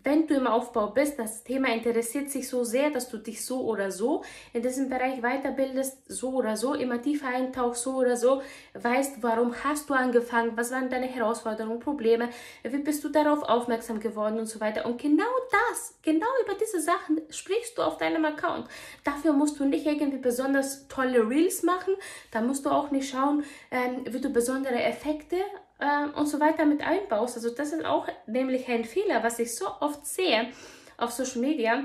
wenn 0.04 0.26
du 0.26 0.34
im 0.34 0.46
Aufbau 0.46 0.88
bist, 0.88 1.18
das 1.18 1.44
Thema 1.44 1.72
interessiert 1.72 2.30
sich 2.30 2.48
so 2.48 2.64
sehr, 2.64 2.90
dass 2.90 3.08
du 3.08 3.18
dich 3.18 3.44
so 3.44 3.62
oder 3.62 3.90
so 3.90 4.22
in 4.52 4.62
diesem 4.62 4.88
Bereich 4.88 5.22
weiterbildest, 5.22 6.02
so 6.06 6.30
oder 6.30 6.56
so, 6.56 6.74
immer 6.74 7.00
tiefer 7.00 7.28
eintauchst, 7.28 7.82
so 7.82 7.96
oder 7.96 8.16
so, 8.16 8.42
weißt, 8.74 9.22
warum 9.22 9.54
hast 9.64 9.88
du 9.88 9.94
angefangen, 9.94 10.56
was 10.56 10.70
waren 10.70 10.90
deine 10.90 11.06
Herausforderungen, 11.06 11.80
Probleme, 11.80 12.28
wie 12.62 12.78
bist 12.78 13.02
du 13.04 13.08
darauf 13.08 13.42
aufmerksam 13.42 14.00
geworden 14.00 14.38
und 14.38 14.46
so 14.46 14.60
weiter. 14.60 14.86
Und 14.86 15.00
genau 15.00 15.24
das, 15.50 15.94
genau 16.02 16.26
über 16.44 16.54
diese 16.54 16.80
Sachen 16.80 17.20
sprichst 17.30 17.78
du 17.78 17.82
auf 17.82 17.98
deinem 17.98 18.24
Account. 18.24 18.66
Dafür 19.04 19.32
musst 19.32 19.58
du 19.58 19.64
nicht 19.64 19.86
irgendwie 19.86 20.18
besonders 20.18 20.88
tolle 20.88 21.28
Reels 21.28 21.62
machen, 21.62 21.94
da 22.30 22.40
musst 22.40 22.66
du 22.66 22.70
auch 22.70 22.90
nicht 22.90 23.10
schauen, 23.10 23.44
ähm, 23.70 24.04
wie 24.08 24.20
du 24.20 24.30
besondere 24.30 24.82
Effekte 24.82 25.36
äh, 25.78 26.18
und 26.18 26.26
so 26.26 26.40
weiter 26.40 26.64
mit 26.64 26.82
einbaust. 26.82 27.36
Also 27.36 27.50
das 27.50 27.72
ist 27.72 27.84
auch 27.84 28.08
nämlich 28.26 28.68
ein 28.68 28.84
Fehler, 28.84 29.22
was 29.22 29.38
ich 29.38 29.54
so 29.54 29.66
oft 29.80 30.06
sehe 30.06 30.48
auf 30.96 31.12
Social 31.12 31.40
Media, 31.40 31.84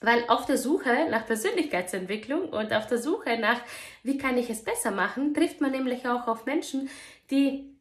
weil 0.00 0.24
auf 0.28 0.46
der 0.46 0.58
Suche 0.58 1.08
nach 1.10 1.26
Persönlichkeitsentwicklung 1.26 2.50
und 2.50 2.72
auf 2.72 2.86
der 2.86 2.98
Suche 2.98 3.38
nach, 3.38 3.60
wie 4.02 4.18
kann 4.18 4.38
ich 4.38 4.50
es 4.50 4.62
besser 4.62 4.90
machen, 4.90 5.34
trifft 5.34 5.60
man 5.60 5.72
nämlich 5.72 6.06
auch 6.06 6.28
auf 6.28 6.46
Menschen, 6.46 6.88
die 7.30 7.76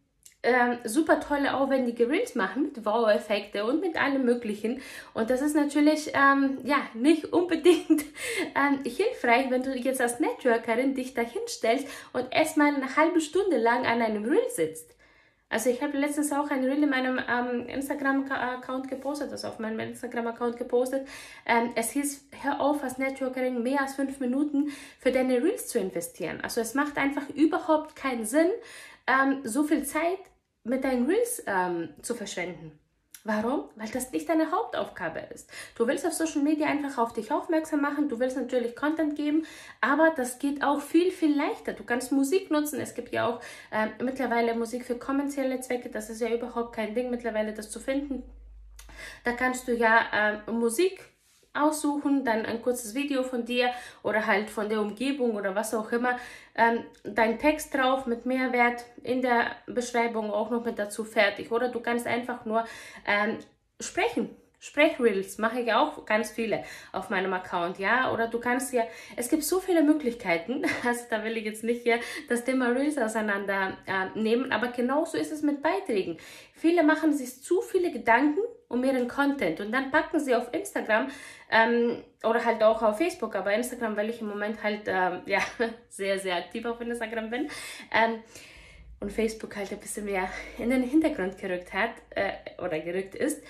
ähm, 0.45 0.77
super 0.83 1.19
tolle, 1.19 1.55
aufwendige 1.55 2.07
Reels 2.07 2.35
machen 2.35 2.63
mit 2.63 2.85
Wow-Effekte 2.85 3.65
und 3.65 3.81
mit 3.81 3.99
allem 3.99 4.25
Möglichen. 4.25 4.81
Und 5.13 5.29
das 5.29 5.41
ist 5.41 5.55
natürlich 5.55 6.11
ähm, 6.13 6.59
ja 6.63 6.77
nicht 6.93 7.33
unbedingt 7.33 8.05
ähm, 8.55 8.83
hilfreich, 8.85 9.49
wenn 9.49 9.63
du 9.63 9.75
jetzt 9.75 10.01
als 10.01 10.19
Networkerin 10.19 10.93
dich 10.93 11.13
dahin 11.13 11.41
stellst 11.47 11.87
und 12.13 12.27
erstmal 12.31 12.75
eine 12.75 12.95
halbe 12.95 13.21
Stunde 13.21 13.57
lang 13.57 13.85
an 13.85 14.01
einem 14.01 14.23
Reel 14.23 14.49
sitzt. 14.49 14.94
Also 15.49 15.69
ich 15.69 15.81
habe 15.81 15.97
letztens 15.97 16.31
auch 16.33 16.49
ein 16.49 16.63
Reel 16.63 16.83
in 16.83 16.89
meinem 16.89 17.19
ähm, 17.29 17.67
Instagram-Account 17.67 18.89
gepostet, 18.89 19.31
also 19.31 19.47
auf 19.47 19.59
meinem 19.59 19.79
Instagram-Account 19.79 20.57
gepostet. 20.57 21.07
Ähm, 21.45 21.71
es 21.75 21.91
hieß, 21.91 22.29
hör 22.41 22.59
auf, 22.59 22.83
als 22.83 22.97
Networking 22.97 23.61
mehr 23.61 23.81
als 23.81 23.95
fünf 23.95 24.19
Minuten 24.19 24.71
für 24.99 25.11
deine 25.11 25.43
Reels 25.43 25.67
zu 25.67 25.79
investieren. 25.79 26.41
Also 26.41 26.61
es 26.61 26.73
macht 26.73 26.97
einfach 26.97 27.29
überhaupt 27.29 27.95
keinen 27.95 28.25
Sinn, 28.25 28.49
ähm, 29.07 29.41
so 29.43 29.63
viel 29.63 29.85
Zeit 29.85 30.19
mit 30.63 30.83
deinen 30.83 31.05
Reels 31.05 31.43
ähm, 31.45 31.89
zu 32.01 32.15
verschwenden. 32.15 32.79
Warum? 33.27 33.69
Weil 33.75 33.89
das 33.89 34.11
nicht 34.11 34.29
deine 34.29 34.51
Hauptaufgabe 34.51 35.19
ist. 35.33 35.49
Du 35.75 35.87
willst 35.87 36.05
auf 36.05 36.13
Social 36.13 36.43
Media 36.43 36.67
einfach 36.67 36.99
auf 36.99 37.11
dich 37.11 37.31
aufmerksam 37.31 37.81
machen, 37.81 38.07
du 38.07 38.19
willst 38.19 38.37
natürlich 38.37 38.75
Content 38.75 39.15
geben, 39.15 39.47
aber 39.81 40.13
das 40.15 40.37
geht 40.37 40.63
auch 40.63 40.79
viel, 40.79 41.09
viel 41.09 41.35
leichter. 41.35 41.73
Du 41.73 41.83
kannst 41.83 42.11
Musik 42.11 42.51
nutzen. 42.51 42.79
Es 42.79 42.93
gibt 42.93 43.11
ja 43.11 43.27
auch 43.27 43.41
äh, 43.71 43.87
mittlerweile 44.03 44.53
Musik 44.53 44.85
für 44.85 44.99
kommerzielle 44.99 45.59
Zwecke. 45.59 45.89
Das 45.89 46.11
ist 46.11 46.21
ja 46.21 46.31
überhaupt 46.31 46.75
kein 46.75 46.93
Ding 46.93 47.09
mittlerweile, 47.09 47.51
das 47.51 47.71
zu 47.71 47.79
finden. 47.79 48.21
Da 49.23 49.31
kannst 49.31 49.67
du 49.67 49.75
ja 49.75 50.05
äh, 50.13 50.51
Musik 50.51 51.14
aussuchen, 51.55 52.25
dann 52.25 52.45
ein 52.45 52.61
kurzes 52.61 52.93
Video 52.95 53.23
von 53.23 53.45
dir 53.45 53.69
oder 54.03 54.25
halt 54.25 54.49
von 54.49 54.69
der 54.69 54.81
Umgebung 54.81 55.35
oder 55.35 55.55
was 55.55 55.73
auch 55.73 55.91
immer, 55.91 56.17
ähm, 56.55 56.83
dein 57.03 57.39
Text 57.39 57.73
drauf 57.73 58.05
mit 58.05 58.25
Mehrwert 58.25 58.85
in 59.03 59.21
der 59.21 59.51
Beschreibung 59.65 60.31
auch 60.31 60.49
noch 60.49 60.65
mit 60.65 60.79
dazu 60.79 61.03
fertig. 61.03 61.51
Oder 61.51 61.69
du 61.69 61.79
kannst 61.79 62.07
einfach 62.07 62.45
nur 62.45 62.65
ähm, 63.05 63.39
sprechen. 63.79 64.29
Sprechreels 64.65 65.37
mache 65.37 65.61
ich 65.61 65.73
auch 65.73 66.05
ganz 66.05 66.31
viele 66.31 66.63
auf 66.91 67.09
meinem 67.09 67.33
Account, 67.33 67.77
ja. 67.77 68.11
Oder 68.11 68.27
du 68.27 68.39
kannst 68.39 68.73
ja, 68.73 68.83
es 69.15 69.29
gibt 69.29 69.43
so 69.43 69.59
viele 69.59 69.83
Möglichkeiten, 69.83 70.63
also 70.85 71.01
da 71.09 71.23
will 71.23 71.37
ich 71.37 71.45
jetzt 71.45 71.63
nicht 71.63 71.83
hier 71.83 71.99
das 72.29 72.43
Thema 72.43 72.69
Reels 72.69 72.97
auseinander 72.97 73.77
äh, 73.85 74.35
aber 74.49 74.67
genauso 74.69 75.17
ist 75.17 75.31
es 75.31 75.41
mit 75.43 75.61
Beiträgen. 75.61 76.17
Viele 76.53 76.83
machen 76.83 77.13
sich 77.13 77.43
zu 77.43 77.61
viele 77.61 77.91
Gedanken 77.91 78.39
um 78.67 78.83
ihren 78.83 79.07
Content 79.07 79.61
und 79.61 79.71
dann 79.71 79.91
packen 79.91 80.19
sie 80.19 80.33
auf 80.33 80.51
Instagram 80.51 81.09
ähm, 81.51 82.03
oder 82.23 82.43
halt 82.43 82.63
auch 82.63 82.81
auf 82.81 82.97
Facebook, 82.97 83.35
aber 83.35 83.53
Instagram, 83.53 83.95
weil 83.95 84.09
ich 84.09 84.21
im 84.21 84.27
Moment 84.27 84.63
halt 84.63 84.81
ähm, 84.87 85.21
ja, 85.25 85.39
sehr, 85.89 86.17
sehr 86.17 86.37
aktiv 86.37 86.65
auf 86.65 86.81
Instagram 86.81 87.29
bin. 87.29 87.49
Ähm, 87.93 88.19
und 88.99 89.11
Facebook 89.11 89.55
halt 89.55 89.71
ein 89.71 89.79
bisschen 89.79 90.05
mehr 90.05 90.29
in 90.57 90.69
den 90.69 90.81
Hintergrund 90.81 91.37
gerückt 91.37 91.73
hat 91.73 91.91
äh, 92.11 92.31
oder 92.57 92.79
gerückt 92.79 93.13
ist. 93.13 93.43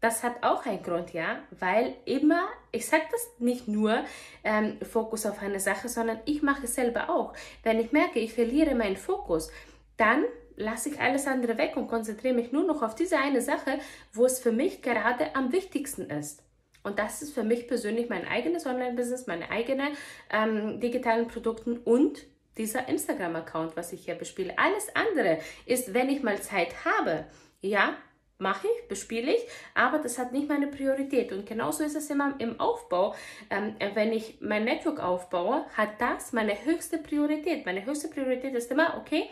Das 0.00 0.22
hat 0.22 0.42
auch 0.42 0.64
einen 0.64 0.82
Grund, 0.82 1.12
ja, 1.12 1.40
weil 1.58 1.94
immer, 2.06 2.48
ich 2.72 2.86
sage 2.86 3.04
das 3.10 3.28
nicht 3.38 3.68
nur 3.68 4.02
ähm, 4.44 4.78
Fokus 4.80 5.26
auf 5.26 5.42
eine 5.42 5.60
Sache, 5.60 5.90
sondern 5.90 6.20
ich 6.24 6.42
mache 6.42 6.64
es 6.64 6.74
selber 6.74 7.10
auch. 7.10 7.34
Wenn 7.62 7.78
ich 7.78 7.92
merke, 7.92 8.18
ich 8.18 8.32
verliere 8.32 8.74
meinen 8.74 8.96
Fokus, 8.96 9.50
dann 9.98 10.24
lasse 10.56 10.90
ich 10.90 11.00
alles 11.00 11.26
andere 11.26 11.58
weg 11.58 11.76
und 11.76 11.88
konzentriere 11.88 12.34
mich 12.34 12.50
nur 12.50 12.64
noch 12.64 12.82
auf 12.82 12.94
diese 12.94 13.18
eine 13.18 13.42
Sache, 13.42 13.78
wo 14.12 14.24
es 14.24 14.38
für 14.38 14.52
mich 14.52 14.80
gerade 14.80 15.34
am 15.34 15.52
wichtigsten 15.52 16.08
ist. 16.08 16.42
Und 16.82 16.98
das 16.98 17.20
ist 17.20 17.34
für 17.34 17.44
mich 17.44 17.68
persönlich 17.68 18.08
mein 18.08 18.26
eigenes 18.26 18.64
Online-Business, 18.64 19.26
meine 19.26 19.50
eigenen 19.50 19.88
ähm, 20.30 20.80
digitalen 20.80 21.28
Produkte 21.28 21.78
und 21.84 22.24
dieser 22.56 22.88
Instagram-Account, 22.88 23.76
was 23.76 23.92
ich 23.92 24.04
hier 24.04 24.14
bespiele. 24.14 24.58
Alles 24.58 24.94
andere 24.94 25.38
ist, 25.66 25.92
wenn 25.92 26.08
ich 26.08 26.22
mal 26.22 26.40
Zeit 26.40 26.84
habe, 26.84 27.26
ja, 27.60 27.96
mache 28.40 28.66
ich, 28.66 28.88
bespiele 28.88 29.34
ich, 29.34 29.46
aber 29.74 29.98
das 29.98 30.18
hat 30.18 30.32
nicht 30.32 30.48
meine 30.48 30.66
Priorität. 30.66 31.32
Und 31.32 31.46
genauso 31.46 31.84
ist 31.84 31.96
es 31.96 32.10
immer 32.10 32.34
im 32.38 32.58
Aufbau. 32.58 33.14
Ähm, 33.50 33.74
wenn 33.94 34.12
ich 34.12 34.38
mein 34.40 34.64
Network 34.64 35.00
aufbaue, 35.00 35.64
hat 35.76 36.00
das 36.00 36.32
meine 36.32 36.64
höchste 36.64 36.98
Priorität. 36.98 37.66
Meine 37.66 37.84
höchste 37.84 38.08
Priorität 38.08 38.54
ist 38.54 38.70
immer, 38.70 38.96
okay, 38.98 39.30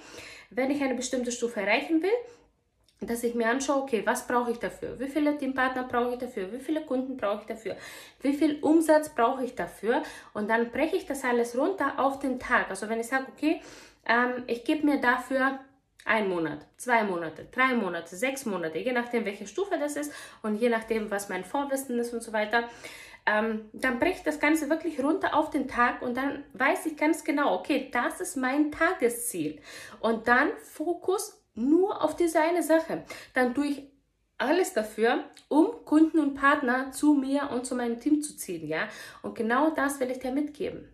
wenn 0.50 0.70
ich 0.70 0.82
eine 0.82 0.94
bestimmte 0.94 1.32
Stufe 1.32 1.60
erreichen 1.60 2.02
will, 2.02 2.10
dass 3.00 3.22
ich 3.22 3.34
mir 3.34 3.48
anschaue, 3.48 3.82
okay, 3.82 4.02
was 4.04 4.26
brauche 4.26 4.50
ich 4.50 4.58
dafür? 4.58 4.98
Wie 4.98 5.06
viele 5.06 5.38
Teampartner 5.38 5.84
brauche 5.84 6.14
ich 6.14 6.18
dafür? 6.18 6.52
Wie 6.52 6.58
viele 6.58 6.80
Kunden 6.80 7.16
brauche 7.16 7.42
ich 7.42 7.46
dafür? 7.46 7.76
Wie 8.22 8.34
viel 8.34 8.58
Umsatz 8.60 9.10
brauche 9.10 9.44
ich 9.44 9.54
dafür? 9.54 10.02
Und 10.34 10.50
dann 10.50 10.70
breche 10.70 10.96
ich 10.96 11.06
das 11.06 11.22
alles 11.22 11.56
runter 11.56 11.98
auf 11.98 12.18
den 12.18 12.40
Tag. 12.40 12.70
Also 12.70 12.88
wenn 12.88 12.98
ich 12.98 13.06
sage, 13.06 13.26
okay, 13.36 13.60
ähm, 14.08 14.42
ich 14.48 14.64
gebe 14.64 14.84
mir 14.84 15.00
dafür 15.00 15.60
ein 16.08 16.28
Monat, 16.28 16.66
zwei 16.76 17.04
Monate, 17.04 17.46
drei 17.52 17.74
Monate, 17.74 18.16
sechs 18.16 18.46
Monate, 18.46 18.78
je 18.78 18.92
nachdem, 18.92 19.24
welche 19.24 19.46
Stufe 19.46 19.78
das 19.78 19.96
ist 19.96 20.12
und 20.42 20.56
je 20.56 20.68
nachdem, 20.68 21.10
was 21.10 21.28
mein 21.28 21.44
Vorwissen 21.44 21.98
ist 21.98 22.12
und 22.12 22.22
so 22.22 22.32
weiter, 22.32 22.64
ähm, 23.26 23.68
dann 23.74 24.02
ich 24.02 24.22
das 24.22 24.40
Ganze 24.40 24.70
wirklich 24.70 25.02
runter 25.02 25.36
auf 25.36 25.50
den 25.50 25.68
Tag 25.68 26.00
und 26.00 26.16
dann 26.16 26.44
weiß 26.54 26.86
ich 26.86 26.96
ganz 26.96 27.24
genau, 27.24 27.54
okay, 27.54 27.90
das 27.92 28.20
ist 28.20 28.36
mein 28.36 28.72
Tagesziel. 28.72 29.60
Und 30.00 30.28
dann 30.28 30.48
Fokus 30.64 31.38
nur 31.54 32.02
auf 32.02 32.16
diese 32.16 32.40
eine 32.40 32.62
Sache. 32.62 33.04
Dann 33.34 33.54
tue 33.54 33.66
ich 33.66 33.82
alles 34.38 34.72
dafür, 34.72 35.24
um 35.48 35.84
Kunden 35.84 36.20
und 36.20 36.34
Partner 36.34 36.90
zu 36.92 37.12
mir 37.12 37.50
und 37.52 37.66
zu 37.66 37.74
meinem 37.74 38.00
Team 38.00 38.22
zu 38.22 38.36
ziehen, 38.36 38.66
ja. 38.66 38.88
Und 39.22 39.34
genau 39.34 39.70
das 39.70 40.00
will 40.00 40.10
ich 40.10 40.20
dir 40.20 40.32
mitgeben. 40.32 40.88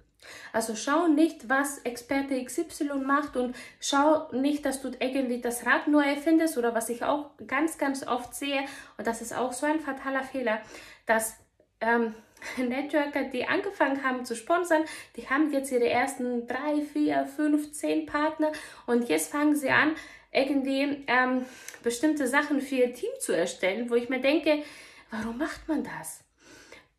Also 0.53 0.75
schau 0.77 1.09
nicht, 1.09 1.49
was 1.49 1.79
Experte 1.79 2.43
XY 2.43 2.95
macht 3.05 3.37
und 3.37 3.57
schau 3.81 4.31
nicht, 4.33 4.65
dass 4.65 4.83
du 4.83 4.91
irgendwie 4.99 5.41
das 5.41 5.67
Rad 5.67 5.89
neu 5.89 6.05
erfindest 6.05 6.59
oder 6.59 6.75
was 6.75 6.89
ich 6.89 7.05
auch 7.05 7.31
ganz, 7.47 7.79
ganz 7.79 8.07
oft 8.07 8.35
sehe 8.35 8.61
und 8.97 9.07
das 9.07 9.21
ist 9.21 9.35
auch 9.35 9.53
so 9.53 9.67
ein 9.67 9.81
fataler 9.81 10.23
Fehler, 10.23 10.61
dass 11.07 11.37
ähm, 11.81 12.15
Networker, 12.57 13.25
die 13.25 13.47
angefangen 13.47 14.03
haben 14.03 14.25
zu 14.25 14.37
sponsern, 14.37 14.85
die 15.17 15.29
haben 15.29 15.53
jetzt 15.53 15.73
ihre 15.73 15.89
ersten 15.89 16.47
drei, 16.47 16.83
vier, 16.93 17.27
fünf, 17.27 17.73
zehn 17.73 18.07
Partner 18.07 18.53
und 18.87 19.09
jetzt 19.09 19.33
fangen 19.33 19.57
sie 19.57 19.71
an, 19.71 19.95
irgendwie 20.33 21.05
ähm, 21.07 21.47
bestimmte 21.83 22.27
Sachen 22.27 22.61
für 22.61 22.75
ihr 22.75 22.95
Team 22.95 23.11
zu 23.21 23.33
erstellen, 23.33 23.89
wo 23.89 23.95
ich 23.95 24.09
mir 24.09 24.21
denke, 24.21 24.63
warum 25.11 25.39
macht 25.39 25.69
man 25.69 25.85
das? 25.85 26.25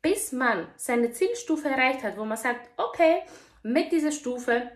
Bis 0.06 0.32
man 0.32 0.68
seine 0.76 1.10
Zielstufe 1.14 1.68
erreicht 1.68 2.04
hat, 2.04 2.16
wo 2.16 2.26
man 2.26 2.38
sagt, 2.38 2.70
okay, 2.78 3.24
mit 3.64 3.92
dieser 3.92 4.12
Stufe 4.12 4.70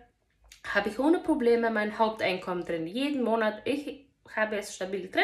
habe 0.74 0.90
ich 0.90 0.98
ohne 0.98 1.20
Probleme 1.20 1.70
mein 1.70 2.00
Haupteinkommen 2.00 2.66
drin. 2.66 2.88
Jeden 2.88 3.22
Monat, 3.22 3.62
ich 3.66 4.09
habe 4.36 4.58
es 4.58 4.76
stabil 4.76 5.10
drin 5.10 5.24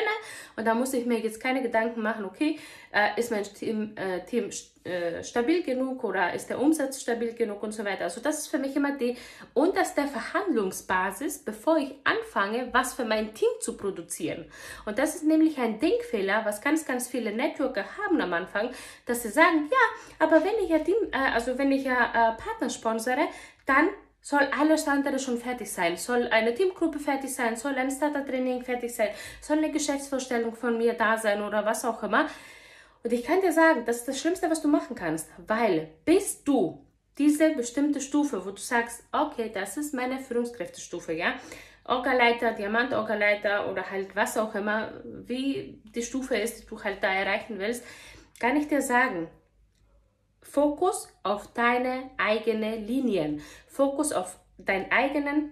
und 0.56 0.66
da 0.66 0.74
muss 0.74 0.94
ich 0.94 1.06
mir 1.06 1.20
jetzt 1.20 1.40
keine 1.40 1.62
Gedanken 1.62 2.02
machen, 2.02 2.26
okay, 2.26 2.60
äh, 2.92 3.20
ist 3.20 3.32
mein 3.32 3.44
Team, 3.44 3.96
äh, 3.96 4.26
Team 4.26 4.50
äh, 4.86 5.24
stabil 5.24 5.64
genug 5.64 6.04
oder 6.04 6.34
ist 6.34 6.50
der 6.50 6.60
Umsatz 6.60 7.02
stabil 7.02 7.34
genug 7.34 7.64
und 7.64 7.72
so 7.72 7.84
weiter. 7.84 8.04
Also 8.04 8.22
das 8.22 8.40
ist 8.40 8.48
für 8.50 8.60
mich 8.60 8.76
immer 8.76 8.96
die 8.96 9.18
unterste 9.54 10.06
Verhandlungsbasis, 10.08 11.40
bevor 11.40 11.78
ich 11.78 11.96
anfange, 12.04 12.70
was 12.72 12.94
für 12.94 13.04
mein 13.04 13.34
Team 13.34 13.50
zu 13.62 13.78
produzieren. 13.78 14.46
Und 14.86 15.00
das 15.00 15.16
ist 15.16 15.24
nämlich 15.24 15.58
ein 15.58 15.80
Denkfehler, 15.80 16.46
was 16.46 16.62
ganz, 16.62 16.86
ganz 16.86 17.08
viele 17.08 17.32
Networker 17.32 17.86
haben 17.98 18.22
am 18.22 18.34
Anfang, 18.34 18.70
dass 19.08 19.24
sie 19.24 19.30
sagen, 19.30 19.70
ja, 19.72 20.26
aber 20.26 20.44
wenn 20.44 20.64
ich 20.64 20.70
ja 20.70 20.80
Team, 20.80 20.96
äh, 21.12 21.34
also 21.34 21.58
wenn 21.58 21.72
ich 21.72 21.84
ja 21.84 22.06
äh, 22.06 22.38
Partner 22.38 22.70
sponsere, 22.70 23.28
dann 23.66 23.90
soll 24.26 24.48
alles 24.60 24.88
andere 24.88 25.20
schon 25.20 25.38
fertig 25.38 25.72
sein. 25.72 25.98
Soll 25.98 26.28
eine 26.30 26.56
Teamgruppe 26.56 26.98
fertig 26.98 27.32
sein, 27.32 27.56
soll 27.56 27.76
ein 27.76 27.92
Starter-Training 27.92 28.64
fertig 28.64 28.92
sein, 28.96 29.10
soll 29.40 29.60
eine 29.60 29.70
Geschäftsvorstellung 29.70 30.56
von 30.56 30.80
mir 30.80 30.94
da 30.94 31.16
sein 31.16 31.44
oder 31.44 31.64
was 31.64 31.86
auch 31.86 32.02
immer. 32.02 32.26
Und 33.04 33.14
ich 33.14 33.24
kann 33.24 33.42
dir 33.42 33.52
sagen, 33.52 33.84
das 33.86 33.98
ist 33.98 34.08
das 34.08 34.20
Schlimmste, 34.20 34.50
was 34.50 34.64
du 34.64 34.68
machen 34.68 34.96
kannst, 34.96 35.30
weil 35.46 35.92
bis 36.06 36.44
du 36.44 36.84
diese 37.20 37.52
bestimmte 37.52 38.02
Stufe, 38.02 38.44
wo 38.44 38.50
du 38.50 38.60
sagst, 38.60 39.04
okay, 39.12 39.52
das 39.54 39.78
ist 39.78 39.94
meine 39.94 40.18
Führungskräftestufe, 40.18 41.14
ja, 41.14 41.36
Orgaleiter, 41.84 42.54
Diamant-Orgaleiter 42.54 43.70
oder 43.70 43.92
halt 43.92 44.16
was 44.16 44.40
auch 44.40 44.56
immer, 44.56 44.92
wie 45.04 45.80
die 45.94 46.02
Stufe 46.02 46.36
ist, 46.36 46.64
die 46.64 46.66
du 46.66 46.84
halt 46.84 47.04
da 47.04 47.14
erreichen 47.14 47.60
willst, 47.60 47.86
kann 48.40 48.58
ich 48.58 48.68
dir 48.68 48.82
sagen, 48.82 49.28
Fokus 50.46 51.10
auf 51.24 51.52
deine 51.54 52.12
eigenen 52.18 52.86
Linien. 52.86 53.42
Fokus 53.68 54.14
auf 54.14 54.40
deinen 54.58 54.92
eigenen 54.92 55.52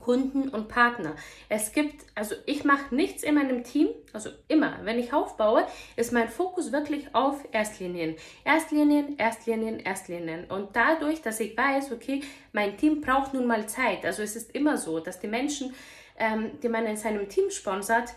Kunden 0.00 0.48
und 0.48 0.68
Partner. 0.68 1.14
Es 1.48 1.72
gibt, 1.72 2.04
also 2.14 2.34
ich 2.44 2.64
mache 2.64 2.94
nichts 2.94 3.22
in 3.22 3.34
meinem 3.34 3.64
Team, 3.64 3.88
also 4.12 4.30
immer, 4.48 4.78
wenn 4.82 4.98
ich 4.98 5.12
aufbaue, 5.12 5.66
ist 5.96 6.12
mein 6.12 6.28
Fokus 6.28 6.72
wirklich 6.72 7.14
auf 7.14 7.46
Erstlinien. 7.52 8.16
Erstlinien, 8.44 9.18
Erstlinien, 9.18 9.80
Erstlinien. 9.80 10.44
Und 10.50 10.74
dadurch, 10.74 11.22
dass 11.22 11.40
ich 11.40 11.56
weiß, 11.56 11.92
okay, 11.92 12.22
mein 12.52 12.76
Team 12.76 13.00
braucht 13.00 13.34
nun 13.34 13.46
mal 13.46 13.68
Zeit. 13.68 14.04
Also 14.04 14.22
es 14.22 14.36
ist 14.36 14.54
immer 14.54 14.76
so, 14.76 15.00
dass 15.00 15.20
die 15.20 15.28
Menschen, 15.28 15.74
ähm, 16.18 16.58
die 16.62 16.68
man 16.68 16.86
in 16.86 16.96
seinem 16.96 17.28
Team 17.28 17.50
sponsert, 17.50 18.14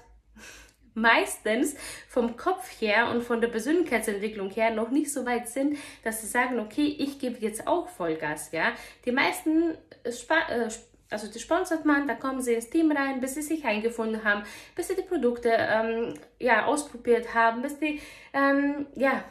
meistens 0.93 1.75
vom 2.07 2.37
Kopf 2.37 2.81
her 2.81 3.09
und 3.09 3.23
von 3.23 3.41
der 3.41 3.47
Persönlichkeitsentwicklung 3.49 4.49
her 4.51 4.71
noch 4.71 4.89
nicht 4.89 5.11
so 5.11 5.25
weit 5.25 5.47
sind, 5.49 5.77
dass 6.03 6.21
sie 6.21 6.27
sagen, 6.27 6.59
okay, 6.59 6.95
ich 6.97 7.19
gebe 7.19 7.37
jetzt 7.39 7.67
auch 7.67 7.87
Vollgas, 7.87 8.51
ja. 8.51 8.73
Die 9.05 9.11
meisten 9.11 9.75
äh, 10.03 10.09
äh 10.09 10.69
also 11.11 11.27
die 11.27 11.39
sponsert 11.39 11.85
man, 11.85 12.07
da 12.07 12.13
kommen 12.13 12.41
sie 12.41 12.53
ins 12.53 12.69
Team 12.69 12.91
rein, 12.91 13.19
bis 13.19 13.33
sie 13.33 13.41
sich 13.41 13.65
eingefunden 13.65 14.23
haben, 14.23 14.43
bis 14.75 14.89
sie 14.89 14.95
die 14.95 15.01
Produkte 15.01 15.49
ähm, 15.49 16.13
ja, 16.37 16.65
ausprobiert 16.65 17.33
haben, 17.33 17.61
bis 17.61 17.79
die 17.79 17.99
ähm, 18.33 18.85
ja, 18.95 19.23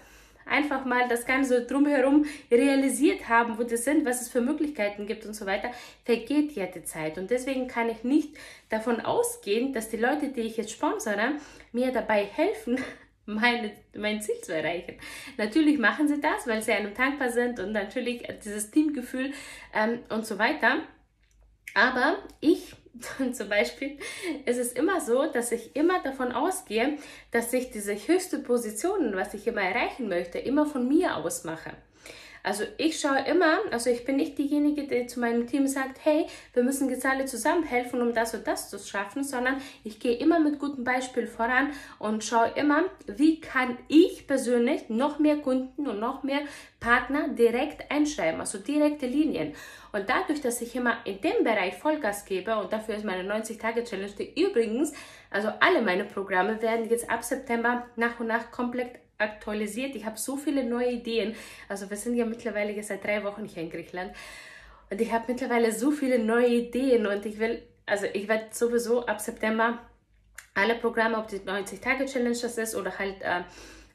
einfach 0.48 0.84
mal 0.84 1.08
das 1.08 1.26
Ganze 1.26 1.64
drumherum 1.64 2.24
realisiert 2.50 3.28
haben, 3.28 3.58
wo 3.58 3.62
das 3.62 3.84
sind, 3.84 4.04
was 4.04 4.22
es 4.22 4.28
für 4.28 4.40
Möglichkeiten 4.40 5.06
gibt 5.06 5.26
und 5.26 5.34
so 5.34 5.46
weiter, 5.46 5.70
vergeht 6.04 6.52
ja 6.52 6.66
die 6.66 6.84
Zeit. 6.84 7.18
Und 7.18 7.30
deswegen 7.30 7.68
kann 7.68 7.88
ich 7.88 8.04
nicht 8.04 8.36
davon 8.68 9.00
ausgehen, 9.00 9.72
dass 9.72 9.88
die 9.88 9.96
Leute, 9.96 10.28
die 10.28 10.42
ich 10.42 10.56
jetzt 10.56 10.72
sponsere, 10.72 11.32
mir 11.72 11.92
dabei 11.92 12.24
helfen, 12.24 12.78
meine, 13.26 13.72
mein 13.96 14.22
Ziel 14.22 14.40
zu 14.42 14.54
erreichen. 14.54 14.96
Natürlich 15.36 15.78
machen 15.78 16.08
sie 16.08 16.20
das, 16.20 16.46
weil 16.46 16.62
sie 16.62 16.72
einem 16.72 16.94
dankbar 16.94 17.30
sind 17.30 17.60
und 17.60 17.72
natürlich 17.72 18.26
dieses 18.44 18.70
Teamgefühl 18.70 19.32
ähm, 19.74 20.00
und 20.08 20.26
so 20.26 20.38
weiter. 20.38 20.78
Aber 21.74 22.18
ich 22.40 22.74
zum 23.32 23.48
Beispiel 23.48 23.98
ist 24.44 24.58
es 24.58 24.72
immer 24.72 25.00
so, 25.00 25.26
dass 25.26 25.52
ich 25.52 25.74
immer 25.76 26.02
davon 26.02 26.32
ausgehe, 26.32 26.98
dass 27.30 27.52
ich 27.52 27.70
diese 27.70 27.94
höchste 27.94 28.38
Position, 28.38 29.14
was 29.14 29.34
ich 29.34 29.46
immer 29.46 29.62
erreichen 29.62 30.08
möchte, 30.08 30.38
immer 30.38 30.66
von 30.66 30.88
mir 30.88 31.16
aus 31.16 31.44
mache. 31.44 31.72
Also 32.48 32.64
ich 32.78 32.98
schaue 32.98 33.26
immer, 33.26 33.58
also 33.70 33.90
ich 33.90 34.06
bin 34.06 34.16
nicht 34.16 34.38
diejenige, 34.38 34.84
die 34.84 35.06
zu 35.06 35.20
meinem 35.20 35.46
Team 35.46 35.66
sagt, 35.66 36.02
hey, 36.02 36.24
wir 36.54 36.62
müssen 36.62 36.88
jetzt 36.88 37.04
alle 37.04 37.26
zusammen 37.26 37.62
helfen, 37.62 38.00
um 38.00 38.14
das 38.14 38.32
und 38.32 38.46
das 38.46 38.70
zu 38.70 38.78
schaffen, 38.78 39.22
sondern 39.22 39.60
ich 39.84 40.00
gehe 40.00 40.16
immer 40.16 40.40
mit 40.40 40.58
gutem 40.58 40.82
Beispiel 40.82 41.26
voran 41.26 41.72
und 41.98 42.24
schaue 42.24 42.52
immer, 42.56 42.84
wie 43.06 43.38
kann 43.38 43.76
ich 43.88 44.26
persönlich 44.26 44.88
noch 44.88 45.18
mehr 45.18 45.36
Kunden 45.36 45.86
und 45.86 46.00
noch 46.00 46.22
mehr 46.22 46.40
Partner 46.80 47.28
direkt 47.28 47.90
einschreiben, 47.90 48.40
also 48.40 48.56
direkte 48.56 49.04
Linien. 49.04 49.52
Und 49.92 50.08
dadurch, 50.08 50.40
dass 50.40 50.62
ich 50.62 50.74
immer 50.74 50.96
in 51.04 51.20
dem 51.20 51.44
Bereich 51.44 51.76
Vollgas 51.76 52.24
gebe 52.24 52.56
und 52.56 52.72
dafür 52.72 52.94
ist 52.94 53.04
meine 53.04 53.30
90-Tage-Challenge, 53.30 54.12
die 54.18 54.42
übrigens, 54.42 54.94
also 55.30 55.50
alle 55.60 55.82
meine 55.82 56.06
Programme 56.06 56.62
werden 56.62 56.88
jetzt 56.88 57.10
ab 57.10 57.22
September 57.22 57.86
nach 57.96 58.18
und 58.18 58.28
nach 58.28 58.50
komplett 58.50 59.00
aktualisiert. 59.18 59.94
Ich 59.94 60.04
habe 60.04 60.16
so 60.16 60.36
viele 60.36 60.64
neue 60.64 60.92
Ideen. 60.92 61.34
Also 61.68 61.90
wir 61.90 61.96
sind 61.96 62.14
ja 62.14 62.24
mittlerweile 62.24 62.80
seit 62.82 63.04
drei 63.04 63.22
Wochen 63.24 63.44
hier 63.44 63.62
in 63.62 63.70
Griechenland. 63.70 64.12
Und 64.90 65.00
ich 65.00 65.12
habe 65.12 65.24
mittlerweile 65.28 65.72
so 65.72 65.90
viele 65.90 66.18
neue 66.18 66.48
Ideen 66.48 67.06
und 67.06 67.26
ich 67.26 67.38
will, 67.38 67.62
also 67.84 68.06
ich 68.12 68.28
werde 68.28 68.46
sowieso 68.52 69.04
ab 69.04 69.20
September 69.20 69.78
alle 70.54 70.74
Programme, 70.76 71.18
ob 71.18 71.28
die 71.28 71.38
90-Tage-Challenge 71.38 72.38
das 72.40 72.58
ist 72.58 72.74
oder 72.74 72.98
halt 72.98 73.20
äh, 73.20 73.42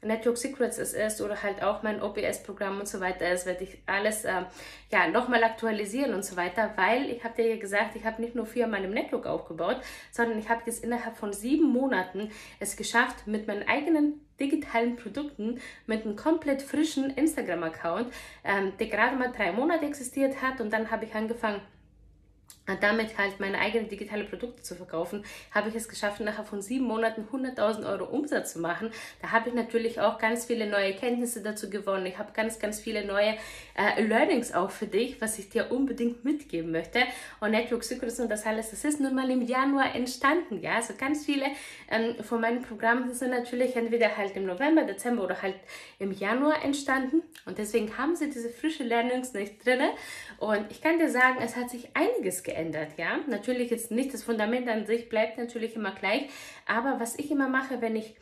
Network 0.06 0.38
Secrets 0.38 0.78
es 0.78 0.94
ist 0.94 1.22
oder 1.22 1.42
halt 1.42 1.64
auch 1.64 1.84
mein 1.84 2.02
OBS-Programm 2.02 2.80
und 2.80 2.88
so 2.88 3.00
weiter 3.00 3.32
ist, 3.32 3.46
werde 3.46 3.64
ich 3.64 3.78
alles 3.86 4.26
äh, 4.26 4.44
ja, 4.92 5.08
nochmal 5.08 5.44
aktualisieren 5.44 6.14
und 6.14 6.24
so 6.24 6.36
weiter, 6.36 6.72
weil 6.76 7.10
ich 7.10 7.24
habe 7.24 7.36
dir 7.36 7.50
ja 7.50 7.58
gesagt, 7.58 7.96
ich 7.96 8.06
habe 8.06 8.22
nicht 8.22 8.36
nur 8.36 8.46
vier 8.46 8.68
meinem 8.68 8.92
Network 8.92 9.26
aufgebaut, 9.26 9.78
sondern 10.12 10.38
ich 10.38 10.50
habe 10.50 10.62
jetzt 10.66 10.84
innerhalb 10.84 11.18
von 11.18 11.34
sieben 11.34 11.72
Monaten 11.72 12.30
es 12.60 12.76
geschafft, 12.76 13.28
mit 13.28 13.48
meinen 13.48 13.68
eigenen 13.68 14.22
digitalen 14.40 14.96
Produkten 14.96 15.60
mit 15.86 16.06
einem 16.06 16.16
komplett 16.16 16.62
frischen 16.62 17.12
Instagram-Account, 17.12 18.12
ähm, 18.44 18.74
der 18.80 18.88
gerade 18.88 19.16
mal 19.16 19.32
drei 19.32 19.52
Monate 19.52 19.86
existiert 19.86 20.42
hat 20.42 20.60
und 20.60 20.72
dann 20.74 20.92
habe 20.92 21.06
ich 21.06 21.14
angefangen, 21.14 21.62
damit 22.80 23.18
halt 23.18 23.40
meine 23.40 23.60
eigenen 23.60 23.90
digitale 23.90 24.24
Produkte 24.24 24.62
zu 24.62 24.76
verkaufen, 24.76 25.26
habe 25.52 25.70
ich 25.70 25.76
es 25.76 25.90
geschafft, 25.90 26.22
nachher 26.22 26.46
von 26.46 26.62
sieben 26.62 26.86
Monaten 26.86 27.28
100.000 27.32 27.86
Euro 27.86 28.06
Umsatz 28.06 28.54
zu 28.54 28.60
machen. 28.60 28.92
Da 29.22 29.32
habe 29.32 29.50
ich 29.50 29.56
natürlich 29.56 30.00
auch 30.00 30.18
ganz 30.18 30.46
viele 30.46 30.68
neue 30.68 30.94
Kenntnisse 30.94 31.42
dazu 31.42 31.70
gewonnen. 31.70 32.06
Ich 32.06 32.18
habe 32.18 32.32
ganz, 32.34 32.60
ganz 32.60 32.80
viele 32.80 33.06
neue 33.06 33.36
äh, 33.76 34.02
Learnings 34.02 34.54
auch 34.54 34.72
für 34.72 34.88
dich, 34.88 35.20
was 35.20 35.38
ich 35.40 35.50
dir 35.50 35.72
unbedingt 35.72 36.24
mitgeben 36.24 36.72
möchte. 36.72 37.04
Und 37.42 37.52
Network 37.52 37.84
Secrets 37.84 38.20
und 38.22 38.30
das 38.30 38.46
alles, 38.46 38.72
das 38.72 38.86
ist 38.86 39.02
nun 39.02 39.14
mal 39.14 39.30
im 39.30 39.42
Januar 39.42 39.94
entstanden. 39.94 40.62
Ja, 40.62 40.76
also 40.76 40.94
ganz 40.98 41.26
viele 41.26 41.48
ähm, 41.92 42.24
von 42.24 42.40
meinen 42.40 42.62
Programmen 42.62 43.14
sind 43.14 43.32
natürlich 43.32 43.76
entweder 43.76 44.16
halt 44.16 44.38
im 44.38 44.46
November, 44.46 44.84
Dezember 44.84 45.26
oder 45.26 45.42
halt 45.42 45.56
im 46.00 46.14
Januar 46.14 46.64
entstanden. 46.64 47.24
Und 47.46 47.58
deswegen 47.58 47.98
haben 47.98 48.16
sie 48.16 48.30
diese 48.30 48.50
frische 48.50 48.84
Learnings 48.84 49.34
nicht 49.34 49.66
drin. 49.66 49.82
Und 50.38 50.72
ich 50.72 50.82
kann 50.82 50.98
dir 50.98 51.10
sagen, 51.10 51.40
es 51.42 51.58
hat 51.58 51.70
sich 51.70 51.90
einiges 51.94 52.44
geändert 52.44 52.53
geändert, 52.54 52.90
ja. 52.98 53.20
Natürlich 53.28 53.72
ist 53.72 53.92
nicht 53.92 54.14
das 54.14 54.24
Fundament 54.24 54.68
an 54.70 54.86
sich 54.86 55.10
bleibt 55.10 55.38
natürlich 55.38 55.76
immer 55.76 55.92
gleich, 55.92 56.30
aber 56.68 57.00
was 57.00 57.18
ich 57.18 57.32
immer 57.32 57.50
mache, 57.50 57.82
wenn 57.82 57.96
ich 57.96 58.16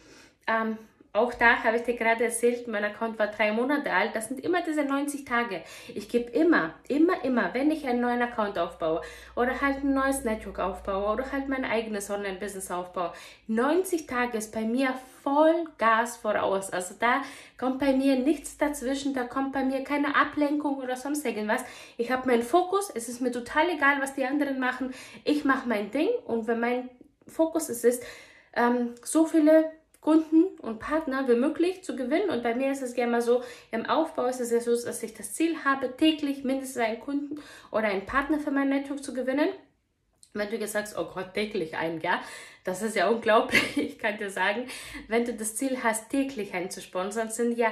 ähm, 0.47 0.77
auch 1.13 1.33
da 1.33 1.61
habe 1.63 1.75
ich 1.75 1.83
dir 1.83 1.95
gerade 1.95 2.23
erzählt, 2.23 2.69
mein 2.69 2.85
Account 2.85 3.19
war 3.19 3.27
drei 3.27 3.51
Monate 3.51 3.91
alt. 3.91 4.15
Das 4.15 4.29
sind 4.29 4.39
immer 4.39 4.61
diese 4.61 4.85
90 4.85 5.25
Tage. 5.25 5.61
Ich 5.93 6.07
gebe 6.07 6.31
immer, 6.31 6.73
immer, 6.87 7.21
immer, 7.25 7.53
wenn 7.53 7.69
ich 7.69 7.85
einen 7.85 7.99
neuen 7.99 8.21
Account 8.21 8.57
aufbaue 8.57 9.01
oder 9.35 9.59
halt 9.59 9.83
ein 9.83 9.93
neues 9.93 10.23
Network 10.23 10.59
aufbaue 10.59 11.11
oder 11.11 11.31
halt 11.33 11.49
mein 11.49 11.65
eigenes 11.65 12.09
Online-Business 12.09 12.71
aufbaue, 12.71 13.11
90 13.47 14.07
Tage 14.07 14.37
ist 14.37 14.53
bei 14.53 14.61
mir 14.61 14.93
voll 15.21 15.65
Gas 15.77 16.15
voraus. 16.15 16.71
Also 16.71 16.95
da 16.97 17.21
kommt 17.57 17.79
bei 17.79 17.91
mir 17.91 18.15
nichts 18.15 18.57
dazwischen, 18.57 19.13
da 19.13 19.25
kommt 19.25 19.51
bei 19.51 19.65
mir 19.65 19.83
keine 19.83 20.15
Ablenkung 20.15 20.77
oder 20.77 20.95
sonst 20.95 21.25
irgendwas. 21.25 21.65
Ich 21.97 22.09
habe 22.09 22.25
meinen 22.27 22.43
Fokus, 22.43 22.89
es 22.89 23.09
ist 23.09 23.19
mir 23.19 23.33
total 23.33 23.69
egal, 23.69 23.97
was 23.99 24.15
die 24.15 24.25
anderen 24.25 24.59
machen. 24.59 24.93
Ich 25.25 25.43
mache 25.43 25.67
mein 25.67 25.91
Ding 25.91 26.09
und 26.25 26.47
wenn 26.47 26.61
mein 26.61 26.89
Fokus 27.27 27.67
es 27.67 27.83
ist, 27.83 28.01
ähm, 28.53 28.95
so 29.03 29.25
viele 29.25 29.71
Kunden 30.01 30.45
und 30.61 30.79
Partner 30.79 31.27
wie 31.27 31.35
möglich 31.35 31.83
zu 31.83 31.95
gewinnen. 31.95 32.29
Und 32.29 32.43
bei 32.43 32.55
mir 32.55 32.71
ist 32.71 32.81
es 32.81 32.95
gerne 32.95 33.11
mal 33.11 33.21
so, 33.21 33.43
im 33.71 33.85
Aufbau 33.85 34.25
ist 34.25 34.41
es 34.41 34.51
ja 34.51 34.59
so, 34.59 34.71
dass 34.71 35.01
ich 35.03 35.13
das 35.13 35.33
Ziel 35.33 35.63
habe, 35.63 35.95
täglich 35.95 36.43
mindestens 36.43 36.83
einen 36.83 36.99
Kunden 36.99 37.39
oder 37.71 37.87
einen 37.87 38.07
Partner 38.07 38.39
für 38.39 38.51
mein 38.51 38.69
Network 38.69 39.03
zu 39.03 39.13
gewinnen. 39.13 39.49
Wenn 40.33 40.49
du 40.49 40.57
jetzt 40.57 40.73
sagst, 40.73 40.97
oh 40.97 41.05
Gott, 41.13 41.33
täglich 41.33 41.77
einen, 41.77 42.01
ja, 42.01 42.21
das 42.63 42.81
ist 42.81 42.95
ja 42.95 43.09
unglaublich. 43.09 43.77
Ich 43.77 43.99
kann 43.99 44.17
dir 44.17 44.29
sagen, 44.29 44.65
wenn 45.07 45.25
du 45.25 45.33
das 45.33 45.55
Ziel 45.55 45.83
hast, 45.83 46.09
täglich 46.09 46.53
einen 46.53 46.71
zu 46.71 46.81
sponsern, 46.81 47.29
sind 47.29 47.57
ja 47.57 47.71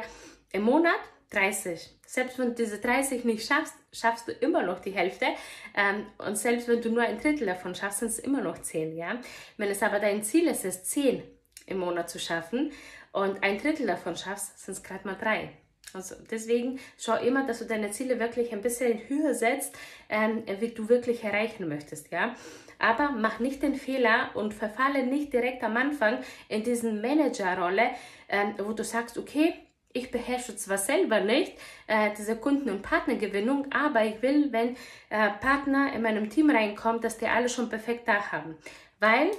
im 0.52 0.64
Monat 0.64 1.00
30. 1.32 1.98
Selbst 2.06 2.38
wenn 2.38 2.50
du 2.50 2.56
diese 2.56 2.80
30 2.80 3.24
nicht 3.24 3.48
schaffst, 3.48 3.76
schaffst 3.92 4.28
du 4.28 4.34
immer 4.34 4.64
noch 4.64 4.80
die 4.80 4.92
Hälfte. 4.92 5.28
Ähm, 5.76 6.06
und 6.18 6.38
selbst 6.38 6.68
wenn 6.68 6.82
du 6.82 6.90
nur 6.90 7.04
ein 7.04 7.20
Drittel 7.20 7.48
davon 7.48 7.76
schaffst, 7.76 8.00
sind 8.00 8.10
es 8.10 8.20
immer 8.20 8.42
noch 8.42 8.60
10, 8.60 8.96
ja. 8.96 9.20
Wenn 9.58 9.70
es 9.70 9.82
aber 9.82 10.00
dein 10.00 10.24
Ziel 10.24 10.48
ist, 10.48 10.66
es 10.66 10.84
10 10.84 11.24
im 11.70 11.80
Monat 11.80 12.10
zu 12.10 12.20
schaffen 12.20 12.72
und 13.12 13.44
ein 13.44 13.58
Drittel 13.58 13.88
davon 13.88 14.16
schaffst, 14.16 14.60
sind 14.60 14.74
es 14.74 14.84
gerade 14.84 15.06
mal 15.06 15.16
drei. 15.16 15.52
Also 15.94 16.16
deswegen 16.30 16.80
schau 16.98 17.16
immer, 17.16 17.48
dass 17.48 17.60
du 17.60 17.66
deine 17.66 17.90
Ziele 17.92 18.20
wirklich 18.20 18.54
ein 18.54 18.62
bisschen 18.62 19.02
höher 19.08 19.34
setzt, 19.34 19.76
ähm, 20.10 20.44
wie 20.60 20.70
du 20.70 20.88
wirklich 20.88 21.24
erreichen 21.24 21.68
möchtest, 21.68 22.12
ja. 22.12 22.36
Aber 22.78 23.12
mach 23.12 23.40
nicht 23.40 23.64
den 23.64 23.76
Fehler 23.76 24.30
und 24.36 24.54
verfalle 24.54 25.06
nicht 25.06 25.34
direkt 25.34 25.64
am 25.64 25.76
Anfang 25.76 26.20
in 26.48 26.64
diesen 26.64 27.02
Managerrolle, 27.02 27.90
ähm, 28.30 28.54
wo 28.60 28.72
du 28.74 28.84
sagst, 28.84 29.18
okay, 29.18 29.54
ich 29.92 30.12
beherrsche 30.12 30.56
zwar 30.56 30.78
selber 30.78 31.20
nicht 31.20 31.54
äh, 31.88 32.12
diese 32.16 32.36
Kunden- 32.36 32.70
und 32.70 32.84
Partnergewinnung, 32.84 33.72
aber 33.72 34.06
ich 34.06 34.22
will, 34.22 34.52
wenn 34.52 34.76
äh, 35.10 35.32
Partner 35.42 35.92
in 35.94 36.04
meinem 36.04 36.30
Team 36.30 36.52
reinkommen, 36.52 37.02
dass 37.02 37.18
die 37.18 37.26
alle 37.26 37.50
schon 37.50 37.70
perfekt 37.70 38.08
da 38.08 38.32
haben. 38.32 38.56
Weil 39.00 39.32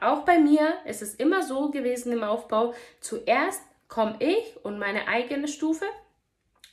auch 0.00 0.24
bei 0.24 0.38
mir 0.38 0.74
ist 0.84 1.02
es 1.02 1.14
immer 1.14 1.42
so 1.42 1.70
gewesen 1.70 2.12
im 2.12 2.22
Aufbau, 2.22 2.74
zuerst 3.00 3.62
komme 3.88 4.16
ich 4.20 4.64
und 4.64 4.78
meine 4.78 5.08
eigene 5.08 5.48
Stufe, 5.48 5.86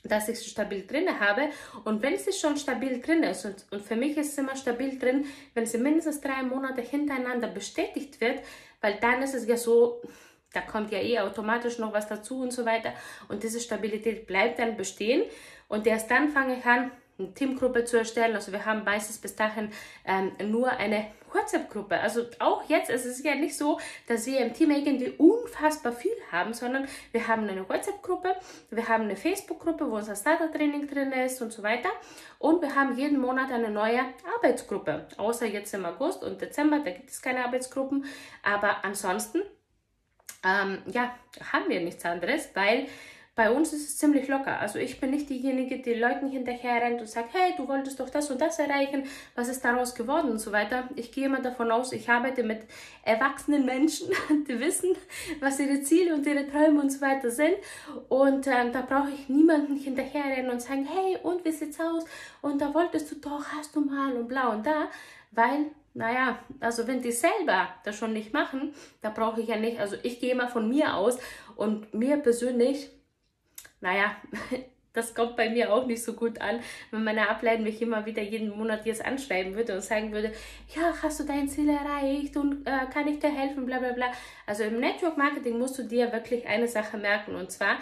dass 0.04 0.28
ich 0.28 0.38
sie 0.38 0.50
stabil 0.50 0.86
drin 0.86 1.08
habe. 1.18 1.48
Und 1.84 2.02
wenn 2.02 2.16
sie 2.16 2.32
schon 2.32 2.56
stabil 2.56 3.00
drin 3.00 3.22
ist, 3.22 3.44
und, 3.44 3.66
und 3.70 3.82
für 3.82 3.96
mich 3.96 4.16
ist 4.16 4.32
es 4.32 4.38
immer 4.38 4.56
stabil 4.56 4.98
drin, 4.98 5.26
wenn 5.54 5.66
sie 5.66 5.78
mindestens 5.78 6.20
drei 6.20 6.42
Monate 6.42 6.82
hintereinander 6.82 7.48
bestätigt 7.48 8.20
wird, 8.20 8.40
weil 8.80 8.98
dann 9.00 9.22
ist 9.22 9.34
es 9.34 9.46
ja 9.46 9.56
so, 9.56 10.00
da 10.52 10.60
kommt 10.60 10.92
ja 10.92 11.00
eh 11.00 11.18
automatisch 11.18 11.78
noch 11.78 11.92
was 11.92 12.06
dazu 12.06 12.40
und 12.40 12.52
so 12.52 12.64
weiter. 12.64 12.92
Und 13.28 13.42
diese 13.42 13.60
Stabilität 13.60 14.26
bleibt 14.26 14.58
dann 14.58 14.76
bestehen. 14.76 15.24
Und 15.68 15.86
erst 15.86 16.10
dann 16.10 16.28
fange 16.28 16.58
ich 16.58 16.64
an, 16.64 16.92
eine 17.18 17.32
Teamgruppe 17.34 17.84
zu 17.84 17.98
erstellen. 17.98 18.34
Also 18.34 18.52
wir 18.52 18.64
haben 18.64 18.84
meistens 18.84 19.18
bis 19.18 19.34
dahin 19.34 19.70
ähm, 20.04 20.32
nur 20.50 20.70
eine 20.70 21.06
WhatsApp-Gruppe. 21.32 21.98
Also 22.00 22.24
auch 22.38 22.68
jetzt 22.68 22.90
ist 22.90 23.04
es 23.04 23.22
ja 23.22 23.34
nicht 23.34 23.56
so, 23.56 23.78
dass 24.06 24.26
wir 24.26 24.40
im 24.40 24.52
Team 24.52 24.70
irgendwie 24.70 25.10
unfassbar 25.18 25.92
viel 25.92 26.16
haben, 26.30 26.54
sondern 26.54 26.86
wir 27.12 27.26
haben 27.28 27.48
eine 27.48 27.68
WhatsApp-Gruppe, 27.68 28.36
wir 28.70 28.88
haben 28.88 29.04
eine 29.04 29.16
Facebook-Gruppe, 29.16 29.90
wo 29.90 29.96
unser 29.96 30.16
Starter-Training 30.16 30.86
drin 30.88 31.12
ist 31.12 31.40
und 31.42 31.52
so 31.52 31.62
weiter. 31.62 31.90
Und 32.38 32.62
wir 32.62 32.74
haben 32.74 32.96
jeden 32.96 33.20
Monat 33.20 33.50
eine 33.50 33.70
neue 33.70 34.00
Arbeitsgruppe. 34.36 35.08
Außer 35.16 35.46
jetzt 35.46 35.72
im 35.74 35.84
August 35.84 36.22
und 36.22 36.40
Dezember, 36.40 36.80
da 36.80 36.90
gibt 36.90 37.10
es 37.10 37.22
keine 37.22 37.44
Arbeitsgruppen. 37.44 38.04
Aber 38.42 38.84
ansonsten, 38.84 39.42
ähm, 40.44 40.82
ja, 40.86 41.14
haben 41.52 41.68
wir 41.68 41.80
nichts 41.80 42.04
anderes, 42.04 42.50
weil 42.54 42.86
bei 43.36 43.50
uns 43.50 43.74
ist 43.74 43.86
es 43.86 43.98
ziemlich 43.98 44.28
locker. 44.28 44.58
Also 44.58 44.78
ich 44.78 44.98
bin 44.98 45.10
nicht 45.10 45.28
diejenige, 45.28 45.78
die 45.78 45.92
Leuten 45.92 46.30
hinterher 46.30 46.80
rennt 46.80 47.02
und 47.02 47.06
sagt, 47.06 47.34
hey, 47.34 47.52
du 47.54 47.68
wolltest 47.68 48.00
doch 48.00 48.08
das 48.08 48.30
und 48.30 48.40
das 48.40 48.58
erreichen, 48.58 49.04
was 49.34 49.48
ist 49.48 49.62
daraus 49.62 49.94
geworden 49.94 50.30
und 50.30 50.38
so 50.38 50.52
weiter. 50.52 50.88
Ich 50.96 51.12
gehe 51.12 51.26
immer 51.26 51.42
davon 51.42 51.70
aus, 51.70 51.92
ich 51.92 52.08
arbeite 52.08 52.42
mit 52.42 52.62
erwachsenen 53.02 53.66
Menschen, 53.66 54.08
die 54.48 54.58
wissen, 54.58 54.96
was 55.38 55.60
ihre 55.60 55.82
Ziele 55.82 56.14
und 56.14 56.26
ihre 56.26 56.48
Träume 56.48 56.80
und 56.80 56.90
so 56.90 57.02
weiter 57.02 57.30
sind. 57.30 57.56
Und 58.08 58.46
äh, 58.46 58.70
da 58.72 58.80
brauche 58.80 59.10
ich 59.10 59.28
niemanden 59.28 59.76
hinterher 59.76 60.24
rennen 60.24 60.50
und 60.50 60.62
sagen, 60.62 60.88
hey, 60.90 61.18
und 61.22 61.44
wie 61.44 61.52
sieht's 61.52 61.78
aus? 61.78 62.06
Und 62.40 62.62
da 62.62 62.72
wolltest 62.72 63.12
du 63.12 63.16
doch, 63.16 63.44
hast 63.54 63.76
du 63.76 63.82
mal 63.82 64.16
und 64.16 64.28
bla 64.28 64.48
und 64.48 64.64
da, 64.64 64.88
weil 65.32 65.66
naja, 65.92 66.38
also 66.60 66.86
wenn 66.86 67.00
die 67.00 67.12
selber 67.12 67.68
das 67.84 67.96
schon 67.96 68.12
nicht 68.12 68.32
machen, 68.32 68.74
da 69.00 69.08
brauche 69.08 69.40
ich 69.40 69.48
ja 69.48 69.56
nicht, 69.56 69.80
also 69.80 69.96
ich 70.02 70.20
gehe 70.20 70.32
immer 70.32 70.48
von 70.48 70.68
mir 70.68 70.94
aus 70.94 71.18
und 71.56 71.94
mir 71.94 72.18
persönlich 72.18 72.90
naja, 73.80 74.16
das 74.92 75.14
kommt 75.14 75.36
bei 75.36 75.50
mir 75.50 75.72
auch 75.72 75.86
nicht 75.86 76.02
so 76.02 76.14
gut 76.14 76.40
an, 76.40 76.60
wenn 76.90 77.04
meine 77.04 77.28
Ableiten 77.28 77.64
mich 77.64 77.82
immer 77.82 78.06
wieder 78.06 78.22
jeden 78.22 78.56
Monat 78.56 78.86
jetzt 78.86 79.04
anschreiben 79.04 79.54
würde 79.54 79.74
und 79.74 79.82
sagen 79.82 80.12
würde, 80.12 80.32
ja, 80.74 80.94
hast 81.02 81.20
du 81.20 81.24
dein 81.24 81.48
Ziel 81.48 81.68
erreicht 81.68 82.36
und 82.36 82.66
äh, 82.66 82.86
kann 82.92 83.06
ich 83.06 83.18
dir 83.18 83.30
helfen, 83.30 83.66
bla 83.66 83.78
bla 83.78 83.92
bla. 83.92 84.06
Also 84.46 84.64
im 84.64 84.80
Network 84.80 85.18
Marketing 85.18 85.58
musst 85.58 85.78
du 85.78 85.82
dir 85.82 86.12
wirklich 86.12 86.46
eine 86.46 86.66
Sache 86.66 86.96
merken 86.96 87.34
und 87.34 87.50
zwar 87.50 87.78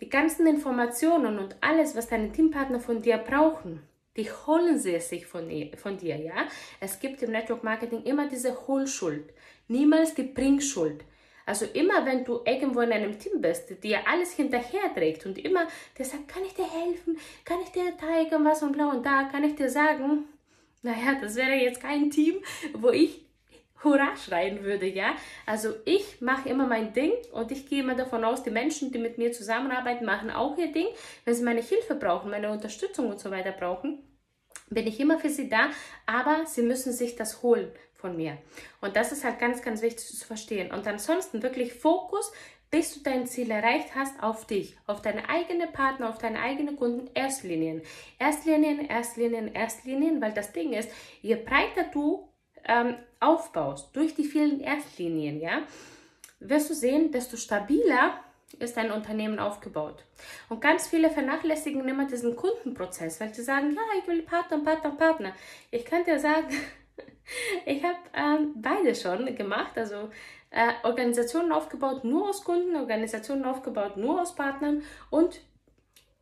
die 0.00 0.08
ganzen 0.08 0.46
Informationen 0.46 1.38
und 1.38 1.56
alles, 1.60 1.96
was 1.96 2.08
deine 2.08 2.32
Teampartner 2.32 2.80
von 2.80 3.00
dir 3.00 3.16
brauchen, 3.16 3.80
die 4.16 4.30
holen 4.30 4.78
sie 4.78 4.98
sich 5.00 5.26
von, 5.26 5.48
von 5.76 5.96
dir, 5.96 6.16
ja. 6.16 6.46
Es 6.80 7.00
gibt 7.00 7.22
im 7.22 7.30
Network 7.30 7.64
Marketing 7.64 8.02
immer 8.02 8.28
diese 8.28 8.66
Holschuld, 8.66 9.32
niemals 9.68 10.14
die 10.14 10.22
Bringschuld. 10.24 11.04
Also 11.46 11.66
immer 11.66 12.06
wenn 12.06 12.24
du 12.24 12.40
irgendwo 12.44 12.80
in 12.80 12.92
einem 12.92 13.18
Team 13.18 13.40
bist, 13.40 13.82
dir 13.82 14.00
alles 14.08 14.32
hinterher 14.32 14.92
trägt 14.94 15.26
und 15.26 15.38
immer 15.38 15.66
der 15.98 16.04
sagt, 16.04 16.28
kann 16.28 16.44
ich 16.44 16.54
dir 16.54 16.70
helfen, 16.70 17.18
kann 17.44 17.58
ich 17.62 17.70
dir 17.70 17.96
zeigen, 17.98 18.44
was 18.44 18.62
und 18.62 18.72
blau 18.72 18.90
und 18.90 19.04
da, 19.04 19.24
kann 19.24 19.44
ich 19.44 19.54
dir 19.54 19.68
sagen, 19.68 20.24
naja, 20.82 21.16
das 21.20 21.36
wäre 21.36 21.54
jetzt 21.54 21.80
kein 21.80 22.10
Team, 22.10 22.36
wo 22.74 22.90
ich 22.90 23.24
Hurra 23.82 24.16
schreien 24.16 24.64
würde, 24.64 24.86
ja. 24.86 25.14
Also 25.46 25.74
ich 25.84 26.20
mache 26.20 26.48
immer 26.48 26.66
mein 26.66 26.92
Ding 26.92 27.12
und 27.32 27.52
ich 27.52 27.68
gehe 27.68 27.82
immer 27.82 27.94
davon 27.94 28.24
aus, 28.24 28.42
die 28.42 28.50
Menschen, 28.50 28.92
die 28.92 28.98
mit 28.98 29.18
mir 29.18 29.32
zusammenarbeiten, 29.32 30.06
machen 30.06 30.30
auch 30.30 30.56
ihr 30.56 30.72
Ding. 30.72 30.86
Wenn 31.24 31.34
sie 31.34 31.44
meine 31.44 31.60
Hilfe 31.60 31.94
brauchen, 31.94 32.30
meine 32.30 32.50
Unterstützung 32.50 33.10
und 33.10 33.20
so 33.20 33.30
weiter 33.30 33.52
brauchen, 33.52 34.02
bin 34.70 34.86
ich 34.86 34.98
immer 35.00 35.18
für 35.18 35.28
sie 35.28 35.48
da, 35.48 35.68
aber 36.06 36.46
sie 36.46 36.62
müssen 36.62 36.92
sich 36.92 37.16
das 37.16 37.42
holen 37.42 37.70
von 37.94 38.16
mir. 38.16 38.38
Und 38.80 38.96
das 38.96 39.12
ist 39.12 39.24
halt 39.24 39.38
ganz, 39.38 39.62
ganz 39.62 39.82
wichtig 39.82 40.06
zu 40.06 40.26
verstehen. 40.26 40.72
Und 40.72 40.86
ansonsten 40.86 41.42
wirklich 41.42 41.74
Fokus, 41.74 42.32
bis 42.70 42.94
du 42.94 43.00
dein 43.00 43.26
Ziel 43.26 43.50
erreicht 43.50 43.94
hast, 43.94 44.20
auf 44.22 44.46
dich, 44.46 44.76
auf 44.86 45.00
deine 45.00 45.28
eigene 45.28 45.68
Partner, 45.68 46.08
auf 46.08 46.18
deine 46.18 46.40
eigenen 46.40 46.76
Kunden, 46.76 47.08
Erstlinien. 47.14 47.82
Erstlinien, 48.18 48.88
Erstlinien, 48.88 49.54
Erstlinien, 49.54 50.20
weil 50.20 50.32
das 50.32 50.52
Ding 50.52 50.72
ist, 50.72 50.90
je 51.22 51.36
breiter 51.36 51.84
du 51.92 52.28
ähm, 52.64 52.96
aufbaust, 53.20 53.94
durch 53.94 54.14
die 54.14 54.24
vielen 54.24 54.60
Erstlinien, 54.60 55.40
ja, 55.40 55.62
wirst 56.40 56.70
du 56.70 56.74
sehen, 56.74 57.12
desto 57.12 57.36
stabiler 57.36 58.18
ist 58.58 58.76
dein 58.76 58.92
Unternehmen 58.92 59.38
aufgebaut. 59.38 60.04
Und 60.48 60.60
ganz 60.60 60.88
viele 60.88 61.10
vernachlässigen 61.10 61.88
immer 61.88 62.06
diesen 62.06 62.36
Kundenprozess, 62.36 63.20
weil 63.20 63.34
sie 63.34 63.42
sagen, 63.42 63.74
ja, 63.74 63.82
ich 64.00 64.06
will 64.06 64.22
Partner, 64.22 64.58
Partner, 64.58 64.90
Partner. 64.90 65.32
Ich 65.70 65.84
kann 65.84 66.04
dir 66.04 66.18
sagen, 66.18 66.48
Ich 67.66 67.82
habe 67.82 67.96
ähm, 68.12 68.52
beide 68.56 68.94
schon 68.94 69.34
gemacht, 69.34 69.76
also 69.76 70.10
äh, 70.50 70.72
Organisationen 70.82 71.52
aufgebaut 71.52 72.04
nur 72.04 72.28
aus 72.28 72.44
Kunden, 72.44 72.76
Organisationen 72.76 73.44
aufgebaut 73.44 73.96
nur 73.96 74.20
aus 74.20 74.34
Partnern. 74.34 74.82
Und 75.10 75.40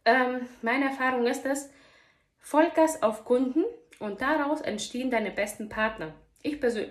ähm, 0.04 0.48
meine 0.62 0.86
Erfahrung 0.86 1.26
ist 1.26 1.44
das, 1.44 1.70
Vollgas 2.38 3.02
auf 3.02 3.24
Kunden 3.24 3.64
und 4.00 4.20
daraus 4.20 4.60
entstehen 4.60 5.10
deine 5.10 5.30
besten 5.30 5.68
Partner. 5.68 6.12
Ich, 6.42 6.60
persö 6.60 6.86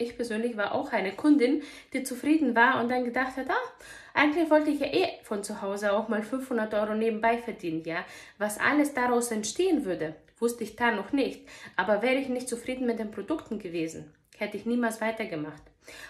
ich 0.00 0.16
persönlich 0.16 0.56
war 0.56 0.72
auch 0.72 0.92
eine 0.92 1.12
Kundin, 1.12 1.62
die 1.92 2.04
zufrieden 2.04 2.54
war 2.54 2.80
und 2.80 2.88
dann 2.88 3.04
gedacht 3.04 3.36
hat, 3.36 3.50
ah, 3.50 3.72
eigentlich 4.14 4.48
wollte 4.48 4.70
ich 4.70 4.78
ja 4.78 4.86
eh 4.86 5.08
von 5.24 5.42
zu 5.42 5.60
Hause 5.60 5.92
auch 5.92 6.08
mal 6.08 6.22
500 6.22 6.72
Euro 6.74 6.94
nebenbei 6.94 7.36
verdienen, 7.38 7.82
ja, 7.84 8.04
was 8.38 8.58
alles 8.60 8.94
daraus 8.94 9.32
entstehen 9.32 9.84
würde 9.84 10.14
wusste 10.40 10.64
ich 10.64 10.76
da 10.76 10.90
noch 10.90 11.12
nicht. 11.12 11.46
Aber 11.76 12.02
wäre 12.02 12.16
ich 12.16 12.28
nicht 12.28 12.48
zufrieden 12.48 12.86
mit 12.86 12.98
den 12.98 13.10
Produkten 13.10 13.58
gewesen, 13.58 14.12
hätte 14.36 14.56
ich 14.56 14.66
niemals 14.66 15.00
weitergemacht. 15.00 15.62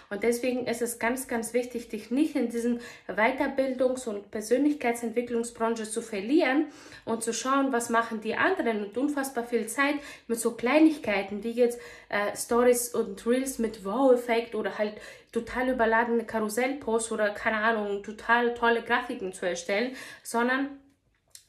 Und 0.09 0.23
deswegen 0.23 0.65
ist 0.65 0.81
es 0.81 0.99
ganz, 0.99 1.27
ganz 1.27 1.53
wichtig, 1.53 1.89
dich 1.89 2.11
nicht 2.11 2.35
in 2.35 2.49
diesen 2.49 2.81
Weiterbildungs- 3.07 4.07
und 4.07 4.31
Persönlichkeitsentwicklungsbranche 4.31 5.89
zu 5.89 6.01
verlieren 6.01 6.67
und 7.05 7.23
zu 7.23 7.33
schauen, 7.33 7.71
was 7.71 7.89
machen 7.89 8.21
die 8.21 8.35
anderen 8.35 8.83
und 8.83 8.97
unfassbar 8.97 9.43
viel 9.43 9.67
Zeit 9.67 9.95
mit 10.27 10.39
so 10.39 10.51
Kleinigkeiten 10.55 11.43
wie 11.43 11.51
jetzt 11.51 11.79
äh, 12.09 12.35
Stories 12.35 12.93
und 12.93 13.25
Reels 13.25 13.59
mit 13.59 13.85
Wow-Effekt 13.85 14.55
oder 14.55 14.77
halt 14.77 14.95
total 15.31 15.69
überladene 15.69 16.25
Karussellposts 16.25 17.11
oder 17.11 17.29
keine 17.29 17.57
Ahnung, 17.57 18.03
total 18.03 18.53
tolle 18.55 18.81
Grafiken 18.81 19.31
zu 19.31 19.45
erstellen, 19.45 19.95
sondern 20.23 20.69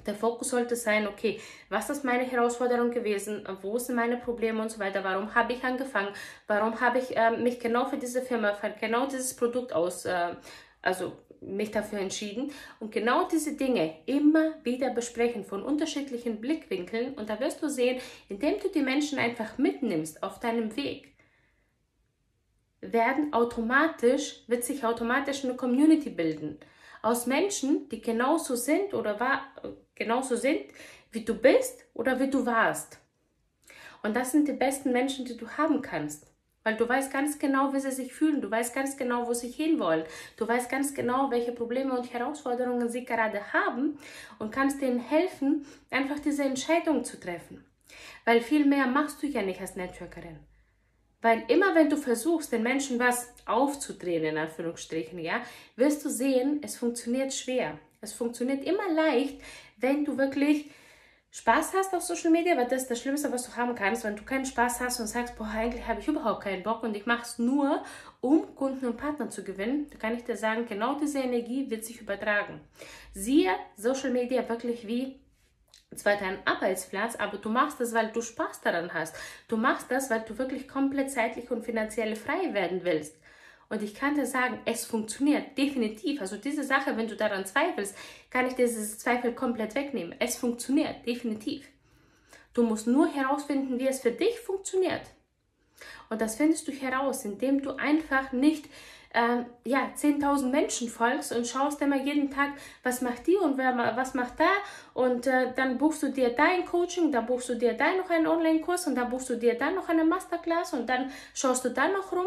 der 0.06 0.14
Fokus 0.14 0.50
sollte 0.50 0.76
sein, 0.76 1.06
okay, 1.06 1.40
was 1.68 1.90
ist 1.90 2.04
meine 2.04 2.24
Herausforderung 2.24 2.90
gewesen, 2.90 3.46
wo 3.62 3.78
sind 3.78 3.96
meine 3.96 4.16
Probleme 4.16 4.60
und 4.62 4.70
so 4.70 4.78
weiter, 4.78 5.04
warum 5.04 5.34
habe 5.34 5.52
ich 5.52 5.64
angefangen, 5.64 6.08
warum 6.46 6.80
habe 6.80 6.98
ich 6.98 7.16
äh, 7.16 7.30
mich 7.36 7.60
genau 7.60 7.86
für 7.86 7.96
diese 7.96 8.22
Firma, 8.22 8.54
für 8.54 8.70
genau 8.80 9.06
dieses 9.06 9.34
Produkt 9.34 9.72
aus, 9.72 10.04
äh, 10.04 10.34
also 10.82 11.12
mich 11.40 11.70
dafür 11.70 12.00
entschieden? 12.00 12.52
Und 12.78 12.92
genau 12.92 13.26
diese 13.28 13.56
Dinge 13.56 13.94
immer 14.06 14.54
wieder 14.62 14.90
besprechen 14.90 15.44
von 15.44 15.62
unterschiedlichen 15.62 16.40
Blickwinkeln. 16.40 17.14
Und 17.14 17.30
da 17.30 17.40
wirst 17.40 17.62
du 17.62 17.68
sehen, 17.68 18.00
indem 18.28 18.58
du 18.60 18.68
die 18.68 18.82
Menschen 18.82 19.18
einfach 19.18 19.58
mitnimmst 19.58 20.22
auf 20.22 20.40
deinem 20.40 20.76
Weg, 20.76 21.10
werden 22.80 23.32
automatisch, 23.32 24.42
wird 24.46 24.64
sich 24.64 24.84
automatisch 24.84 25.44
eine 25.44 25.54
Community 25.54 26.10
bilden. 26.10 26.58
Aus 27.02 27.26
Menschen, 27.26 27.88
die 27.88 28.00
genauso 28.00 28.56
sind 28.56 28.94
oder 28.94 29.20
war, 29.20 29.42
genauso 30.00 30.34
sind, 30.34 30.62
wie 31.12 31.24
du 31.24 31.34
bist 31.34 31.84
oder 31.92 32.18
wie 32.18 32.30
du 32.30 32.46
warst. 32.46 32.98
Und 34.02 34.16
das 34.16 34.32
sind 34.32 34.48
die 34.48 34.54
besten 34.54 34.92
Menschen, 34.92 35.26
die 35.26 35.36
du 35.36 35.46
haben 35.58 35.82
kannst. 35.82 36.26
Weil 36.62 36.76
du 36.76 36.88
weißt 36.88 37.12
ganz 37.12 37.38
genau, 37.38 37.72
wie 37.72 37.80
sie 37.80 37.90
sich 37.90 38.12
fühlen. 38.12 38.40
Du 38.40 38.50
weißt 38.50 38.74
ganz 38.74 38.96
genau, 38.96 39.26
wo 39.26 39.34
sie 39.34 39.48
hinwollen. 39.48 40.04
Du 40.36 40.48
weißt 40.48 40.70
ganz 40.70 40.94
genau, 40.94 41.30
welche 41.30 41.52
Probleme 41.52 41.96
und 41.96 42.12
Herausforderungen 42.12 42.88
sie 42.88 43.04
gerade 43.04 43.52
haben 43.52 43.98
und 44.38 44.52
kannst 44.52 44.80
ihnen 44.82 45.00
helfen, 45.00 45.66
einfach 45.90 46.18
diese 46.18 46.44
Entscheidung 46.44 47.04
zu 47.04 47.18
treffen. 47.20 47.64
Weil 48.24 48.40
viel 48.40 48.64
mehr 48.66 48.86
machst 48.86 49.22
du 49.22 49.26
ja 49.26 49.42
nicht 49.42 49.60
als 49.60 49.76
Networkerin. 49.76 50.38
Weil 51.22 51.44
immer 51.48 51.74
wenn 51.74 51.90
du 51.90 51.96
versuchst, 51.96 52.52
den 52.52 52.62
Menschen 52.62 52.98
was 52.98 53.34
aufzudrehen, 53.44 54.24
in 54.24 54.38
Anführungsstrichen, 54.38 55.18
ja, 55.18 55.42
wirst 55.76 56.04
du 56.04 56.08
sehen, 56.08 56.60
es 56.62 56.76
funktioniert 56.76 57.34
schwer. 57.34 57.78
Es 58.02 58.14
funktioniert 58.14 58.64
immer 58.64 58.90
leicht, 58.94 59.40
wenn 59.80 60.04
du 60.04 60.18
wirklich 60.18 60.70
Spaß 61.32 61.74
hast 61.74 61.94
auf 61.94 62.02
Social 62.02 62.30
Media, 62.30 62.56
weil 62.56 62.66
das 62.66 62.82
ist 62.82 62.90
das 62.90 63.00
Schlimmste, 63.00 63.30
was 63.30 63.48
du 63.48 63.56
haben 63.56 63.76
kannst, 63.76 64.02
wenn 64.02 64.16
du 64.16 64.24
keinen 64.24 64.44
Spaß 64.44 64.80
hast 64.80 64.98
und 64.98 65.06
sagst, 65.06 65.36
boah, 65.38 65.46
eigentlich 65.46 65.86
habe 65.86 66.00
ich 66.00 66.08
überhaupt 66.08 66.42
keinen 66.42 66.64
Bock 66.64 66.82
und 66.82 66.96
ich 66.96 67.06
mache 67.06 67.22
es 67.22 67.38
nur, 67.38 67.84
um 68.20 68.54
Kunden 68.56 68.86
und 68.86 68.96
Partner 68.96 69.30
zu 69.30 69.44
gewinnen, 69.44 69.86
da 69.90 69.98
kann 69.98 70.16
ich 70.16 70.24
dir 70.24 70.36
sagen, 70.36 70.66
genau 70.66 70.98
diese 70.98 71.20
Energie 71.20 71.70
wird 71.70 71.84
sich 71.84 72.00
übertragen. 72.00 72.60
Siehe 73.14 73.52
Social 73.76 74.10
Media 74.10 74.48
wirklich 74.48 74.88
wie 74.88 75.20
zwar 75.94 76.16
dein 76.16 76.44
Arbeitsplatz, 76.46 77.16
aber 77.16 77.38
du 77.38 77.48
machst 77.48 77.80
das, 77.80 77.94
weil 77.94 78.10
du 78.12 78.22
Spaß 78.22 78.60
daran 78.60 78.92
hast. 78.92 79.14
Du 79.48 79.56
machst 79.56 79.90
das, 79.90 80.10
weil 80.10 80.20
du 80.22 80.38
wirklich 80.38 80.68
komplett 80.68 81.10
zeitlich 81.10 81.50
und 81.50 81.64
finanziell 81.64 82.16
frei 82.16 82.54
werden 82.54 82.80
willst. 82.82 83.16
Und 83.70 83.82
ich 83.82 83.94
kann 83.94 84.16
dir 84.16 84.26
sagen, 84.26 84.58
es 84.64 84.84
funktioniert 84.84 85.56
definitiv. 85.56 86.20
Also 86.20 86.36
diese 86.36 86.64
Sache, 86.64 86.96
wenn 86.96 87.06
du 87.06 87.16
daran 87.16 87.46
zweifelst, 87.46 87.96
kann 88.28 88.46
ich 88.46 88.54
dieses 88.54 88.98
Zweifel 88.98 89.32
komplett 89.32 89.76
wegnehmen. 89.76 90.14
Es 90.18 90.36
funktioniert 90.36 91.06
definitiv. 91.06 91.68
Du 92.52 92.64
musst 92.64 92.88
nur 92.88 93.06
herausfinden, 93.06 93.78
wie 93.78 93.86
es 93.86 94.00
für 94.00 94.10
dich 94.10 94.40
funktioniert. 94.40 95.02
Und 96.08 96.20
das 96.20 96.34
findest 96.34 96.66
du 96.66 96.72
heraus, 96.72 97.24
indem 97.24 97.62
du 97.62 97.70
einfach 97.76 98.32
nicht 98.32 98.66
äh, 99.12 99.44
ja, 99.64 99.90
10.000 99.96 100.50
Menschen 100.50 100.88
folgst 100.88 101.32
und 101.32 101.46
schaust 101.46 101.80
immer 101.80 101.96
jeden 101.96 102.30
Tag, 102.30 102.50
was 102.82 103.00
macht 103.00 103.28
die 103.28 103.36
und 103.36 103.56
wer, 103.56 103.76
was 103.96 104.14
macht 104.14 104.38
da 104.38 104.50
und 104.94 105.26
äh, 105.26 105.52
dann 105.54 105.78
buchst 105.78 106.02
du 106.02 106.10
dir 106.10 106.30
dein 106.30 106.64
Coaching, 106.64 107.10
dann 107.12 107.26
buchst 107.26 107.48
du 107.48 107.54
dir 107.54 107.74
da 107.74 107.94
noch 107.94 108.10
einen 108.10 108.26
Online-Kurs 108.26 108.88
und 108.88 108.96
dann 108.96 109.10
buchst 109.10 109.30
du 109.30 109.36
dir 109.36 109.56
dann 109.56 109.74
noch 109.76 109.88
eine 109.88 110.04
Masterclass 110.04 110.74
und 110.74 110.88
dann 110.88 111.10
schaust 111.34 111.64
du 111.64 111.70
da 111.70 111.88
noch 111.88 112.12
rum. 112.12 112.26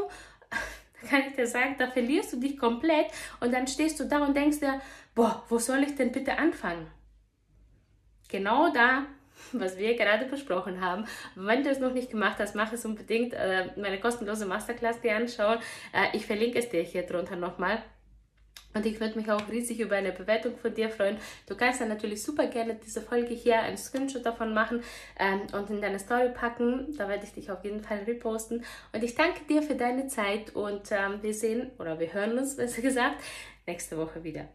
Kann 1.10 1.24
ich 1.28 1.36
dir 1.36 1.48
sagen, 1.48 1.76
da 1.78 1.88
verlierst 1.88 2.34
du 2.34 2.39
dich 2.39 2.58
komplett 2.58 3.08
und 3.39 3.54
dann 3.54 3.68
stehst 3.68 4.00
du 4.00 4.06
da 4.06 4.26
und 4.26 4.36
denkst 4.36 4.60
dir, 4.60 4.82
boah, 5.16 5.44
wo 5.50 5.58
soll 5.58 5.84
ich 5.84 5.96
denn 5.96 6.12
bitte 6.12 6.38
anfangen? 6.38 6.88
Genau 8.30 8.72
da 8.74 9.06
was 9.52 9.78
wir 9.78 9.96
gerade 9.96 10.26
besprochen 10.26 10.82
haben. 10.82 11.06
Wenn 11.36 11.63
du 11.63 11.70
es 11.70 11.80
noch 11.80 11.94
nicht 11.94 12.12
gemacht 12.12 12.38
hast, 12.39 12.56
mach 12.56 12.72
es 12.72 12.86
unbedingt. 12.86 13.34
Äh, 13.34 13.70
meine 13.76 14.00
kostenlose 14.00 14.46
Masterclass 14.46 15.02
dir 15.02 15.16
anschauen. 15.16 15.60
Äh, 15.94 16.16
ich 16.16 16.26
verlinke 16.26 16.60
es 16.60 16.70
dir 16.70 16.82
hier 16.82 17.04
drunter 17.04 17.36
nochmal. 17.36 17.84
Und 18.74 18.86
ich 18.86 19.00
würde 19.00 19.18
mich 19.18 19.30
auch 19.30 19.48
riesig 19.50 19.80
über 19.80 19.96
eine 19.96 20.12
Bewertung 20.12 20.58
von 20.58 20.74
dir 20.74 20.90
freuen. 20.90 21.18
Du 21.48 21.56
kannst 21.56 21.82
dann 21.82 21.90
natürlich 21.90 22.24
super 22.24 22.48
gerne 22.48 22.76
diese 22.76 23.02
Folge 23.02 23.34
hier 23.34 23.60
einen 23.60 23.78
Screenshot 23.78 24.26
davon 24.26 24.54
machen 24.54 24.84
ähm, 25.20 25.42
und 25.54 25.70
in 25.70 25.82
deine 25.82 26.00
Story 26.00 26.30
packen. 26.30 26.96
Da 26.98 27.08
werde 27.08 27.26
ich 27.26 27.34
dich 27.34 27.52
auf 27.52 27.64
jeden 27.64 27.82
Fall 27.82 28.00
reposten. 28.00 28.64
Und 28.92 29.04
ich 29.04 29.16
danke 29.16 29.42
dir 29.50 29.62
für 29.62 29.76
deine 29.76 30.08
Zeit 30.08 30.56
und 30.56 30.92
ähm, 30.92 31.22
wir 31.22 31.34
sehen 31.34 31.72
oder 31.80 32.00
wir 32.00 32.14
hören 32.14 32.38
uns, 32.38 32.56
besser 32.58 32.82
gesagt, 32.82 33.22
nächste 33.66 33.98
Woche 33.98 34.24
wieder. 34.24 34.48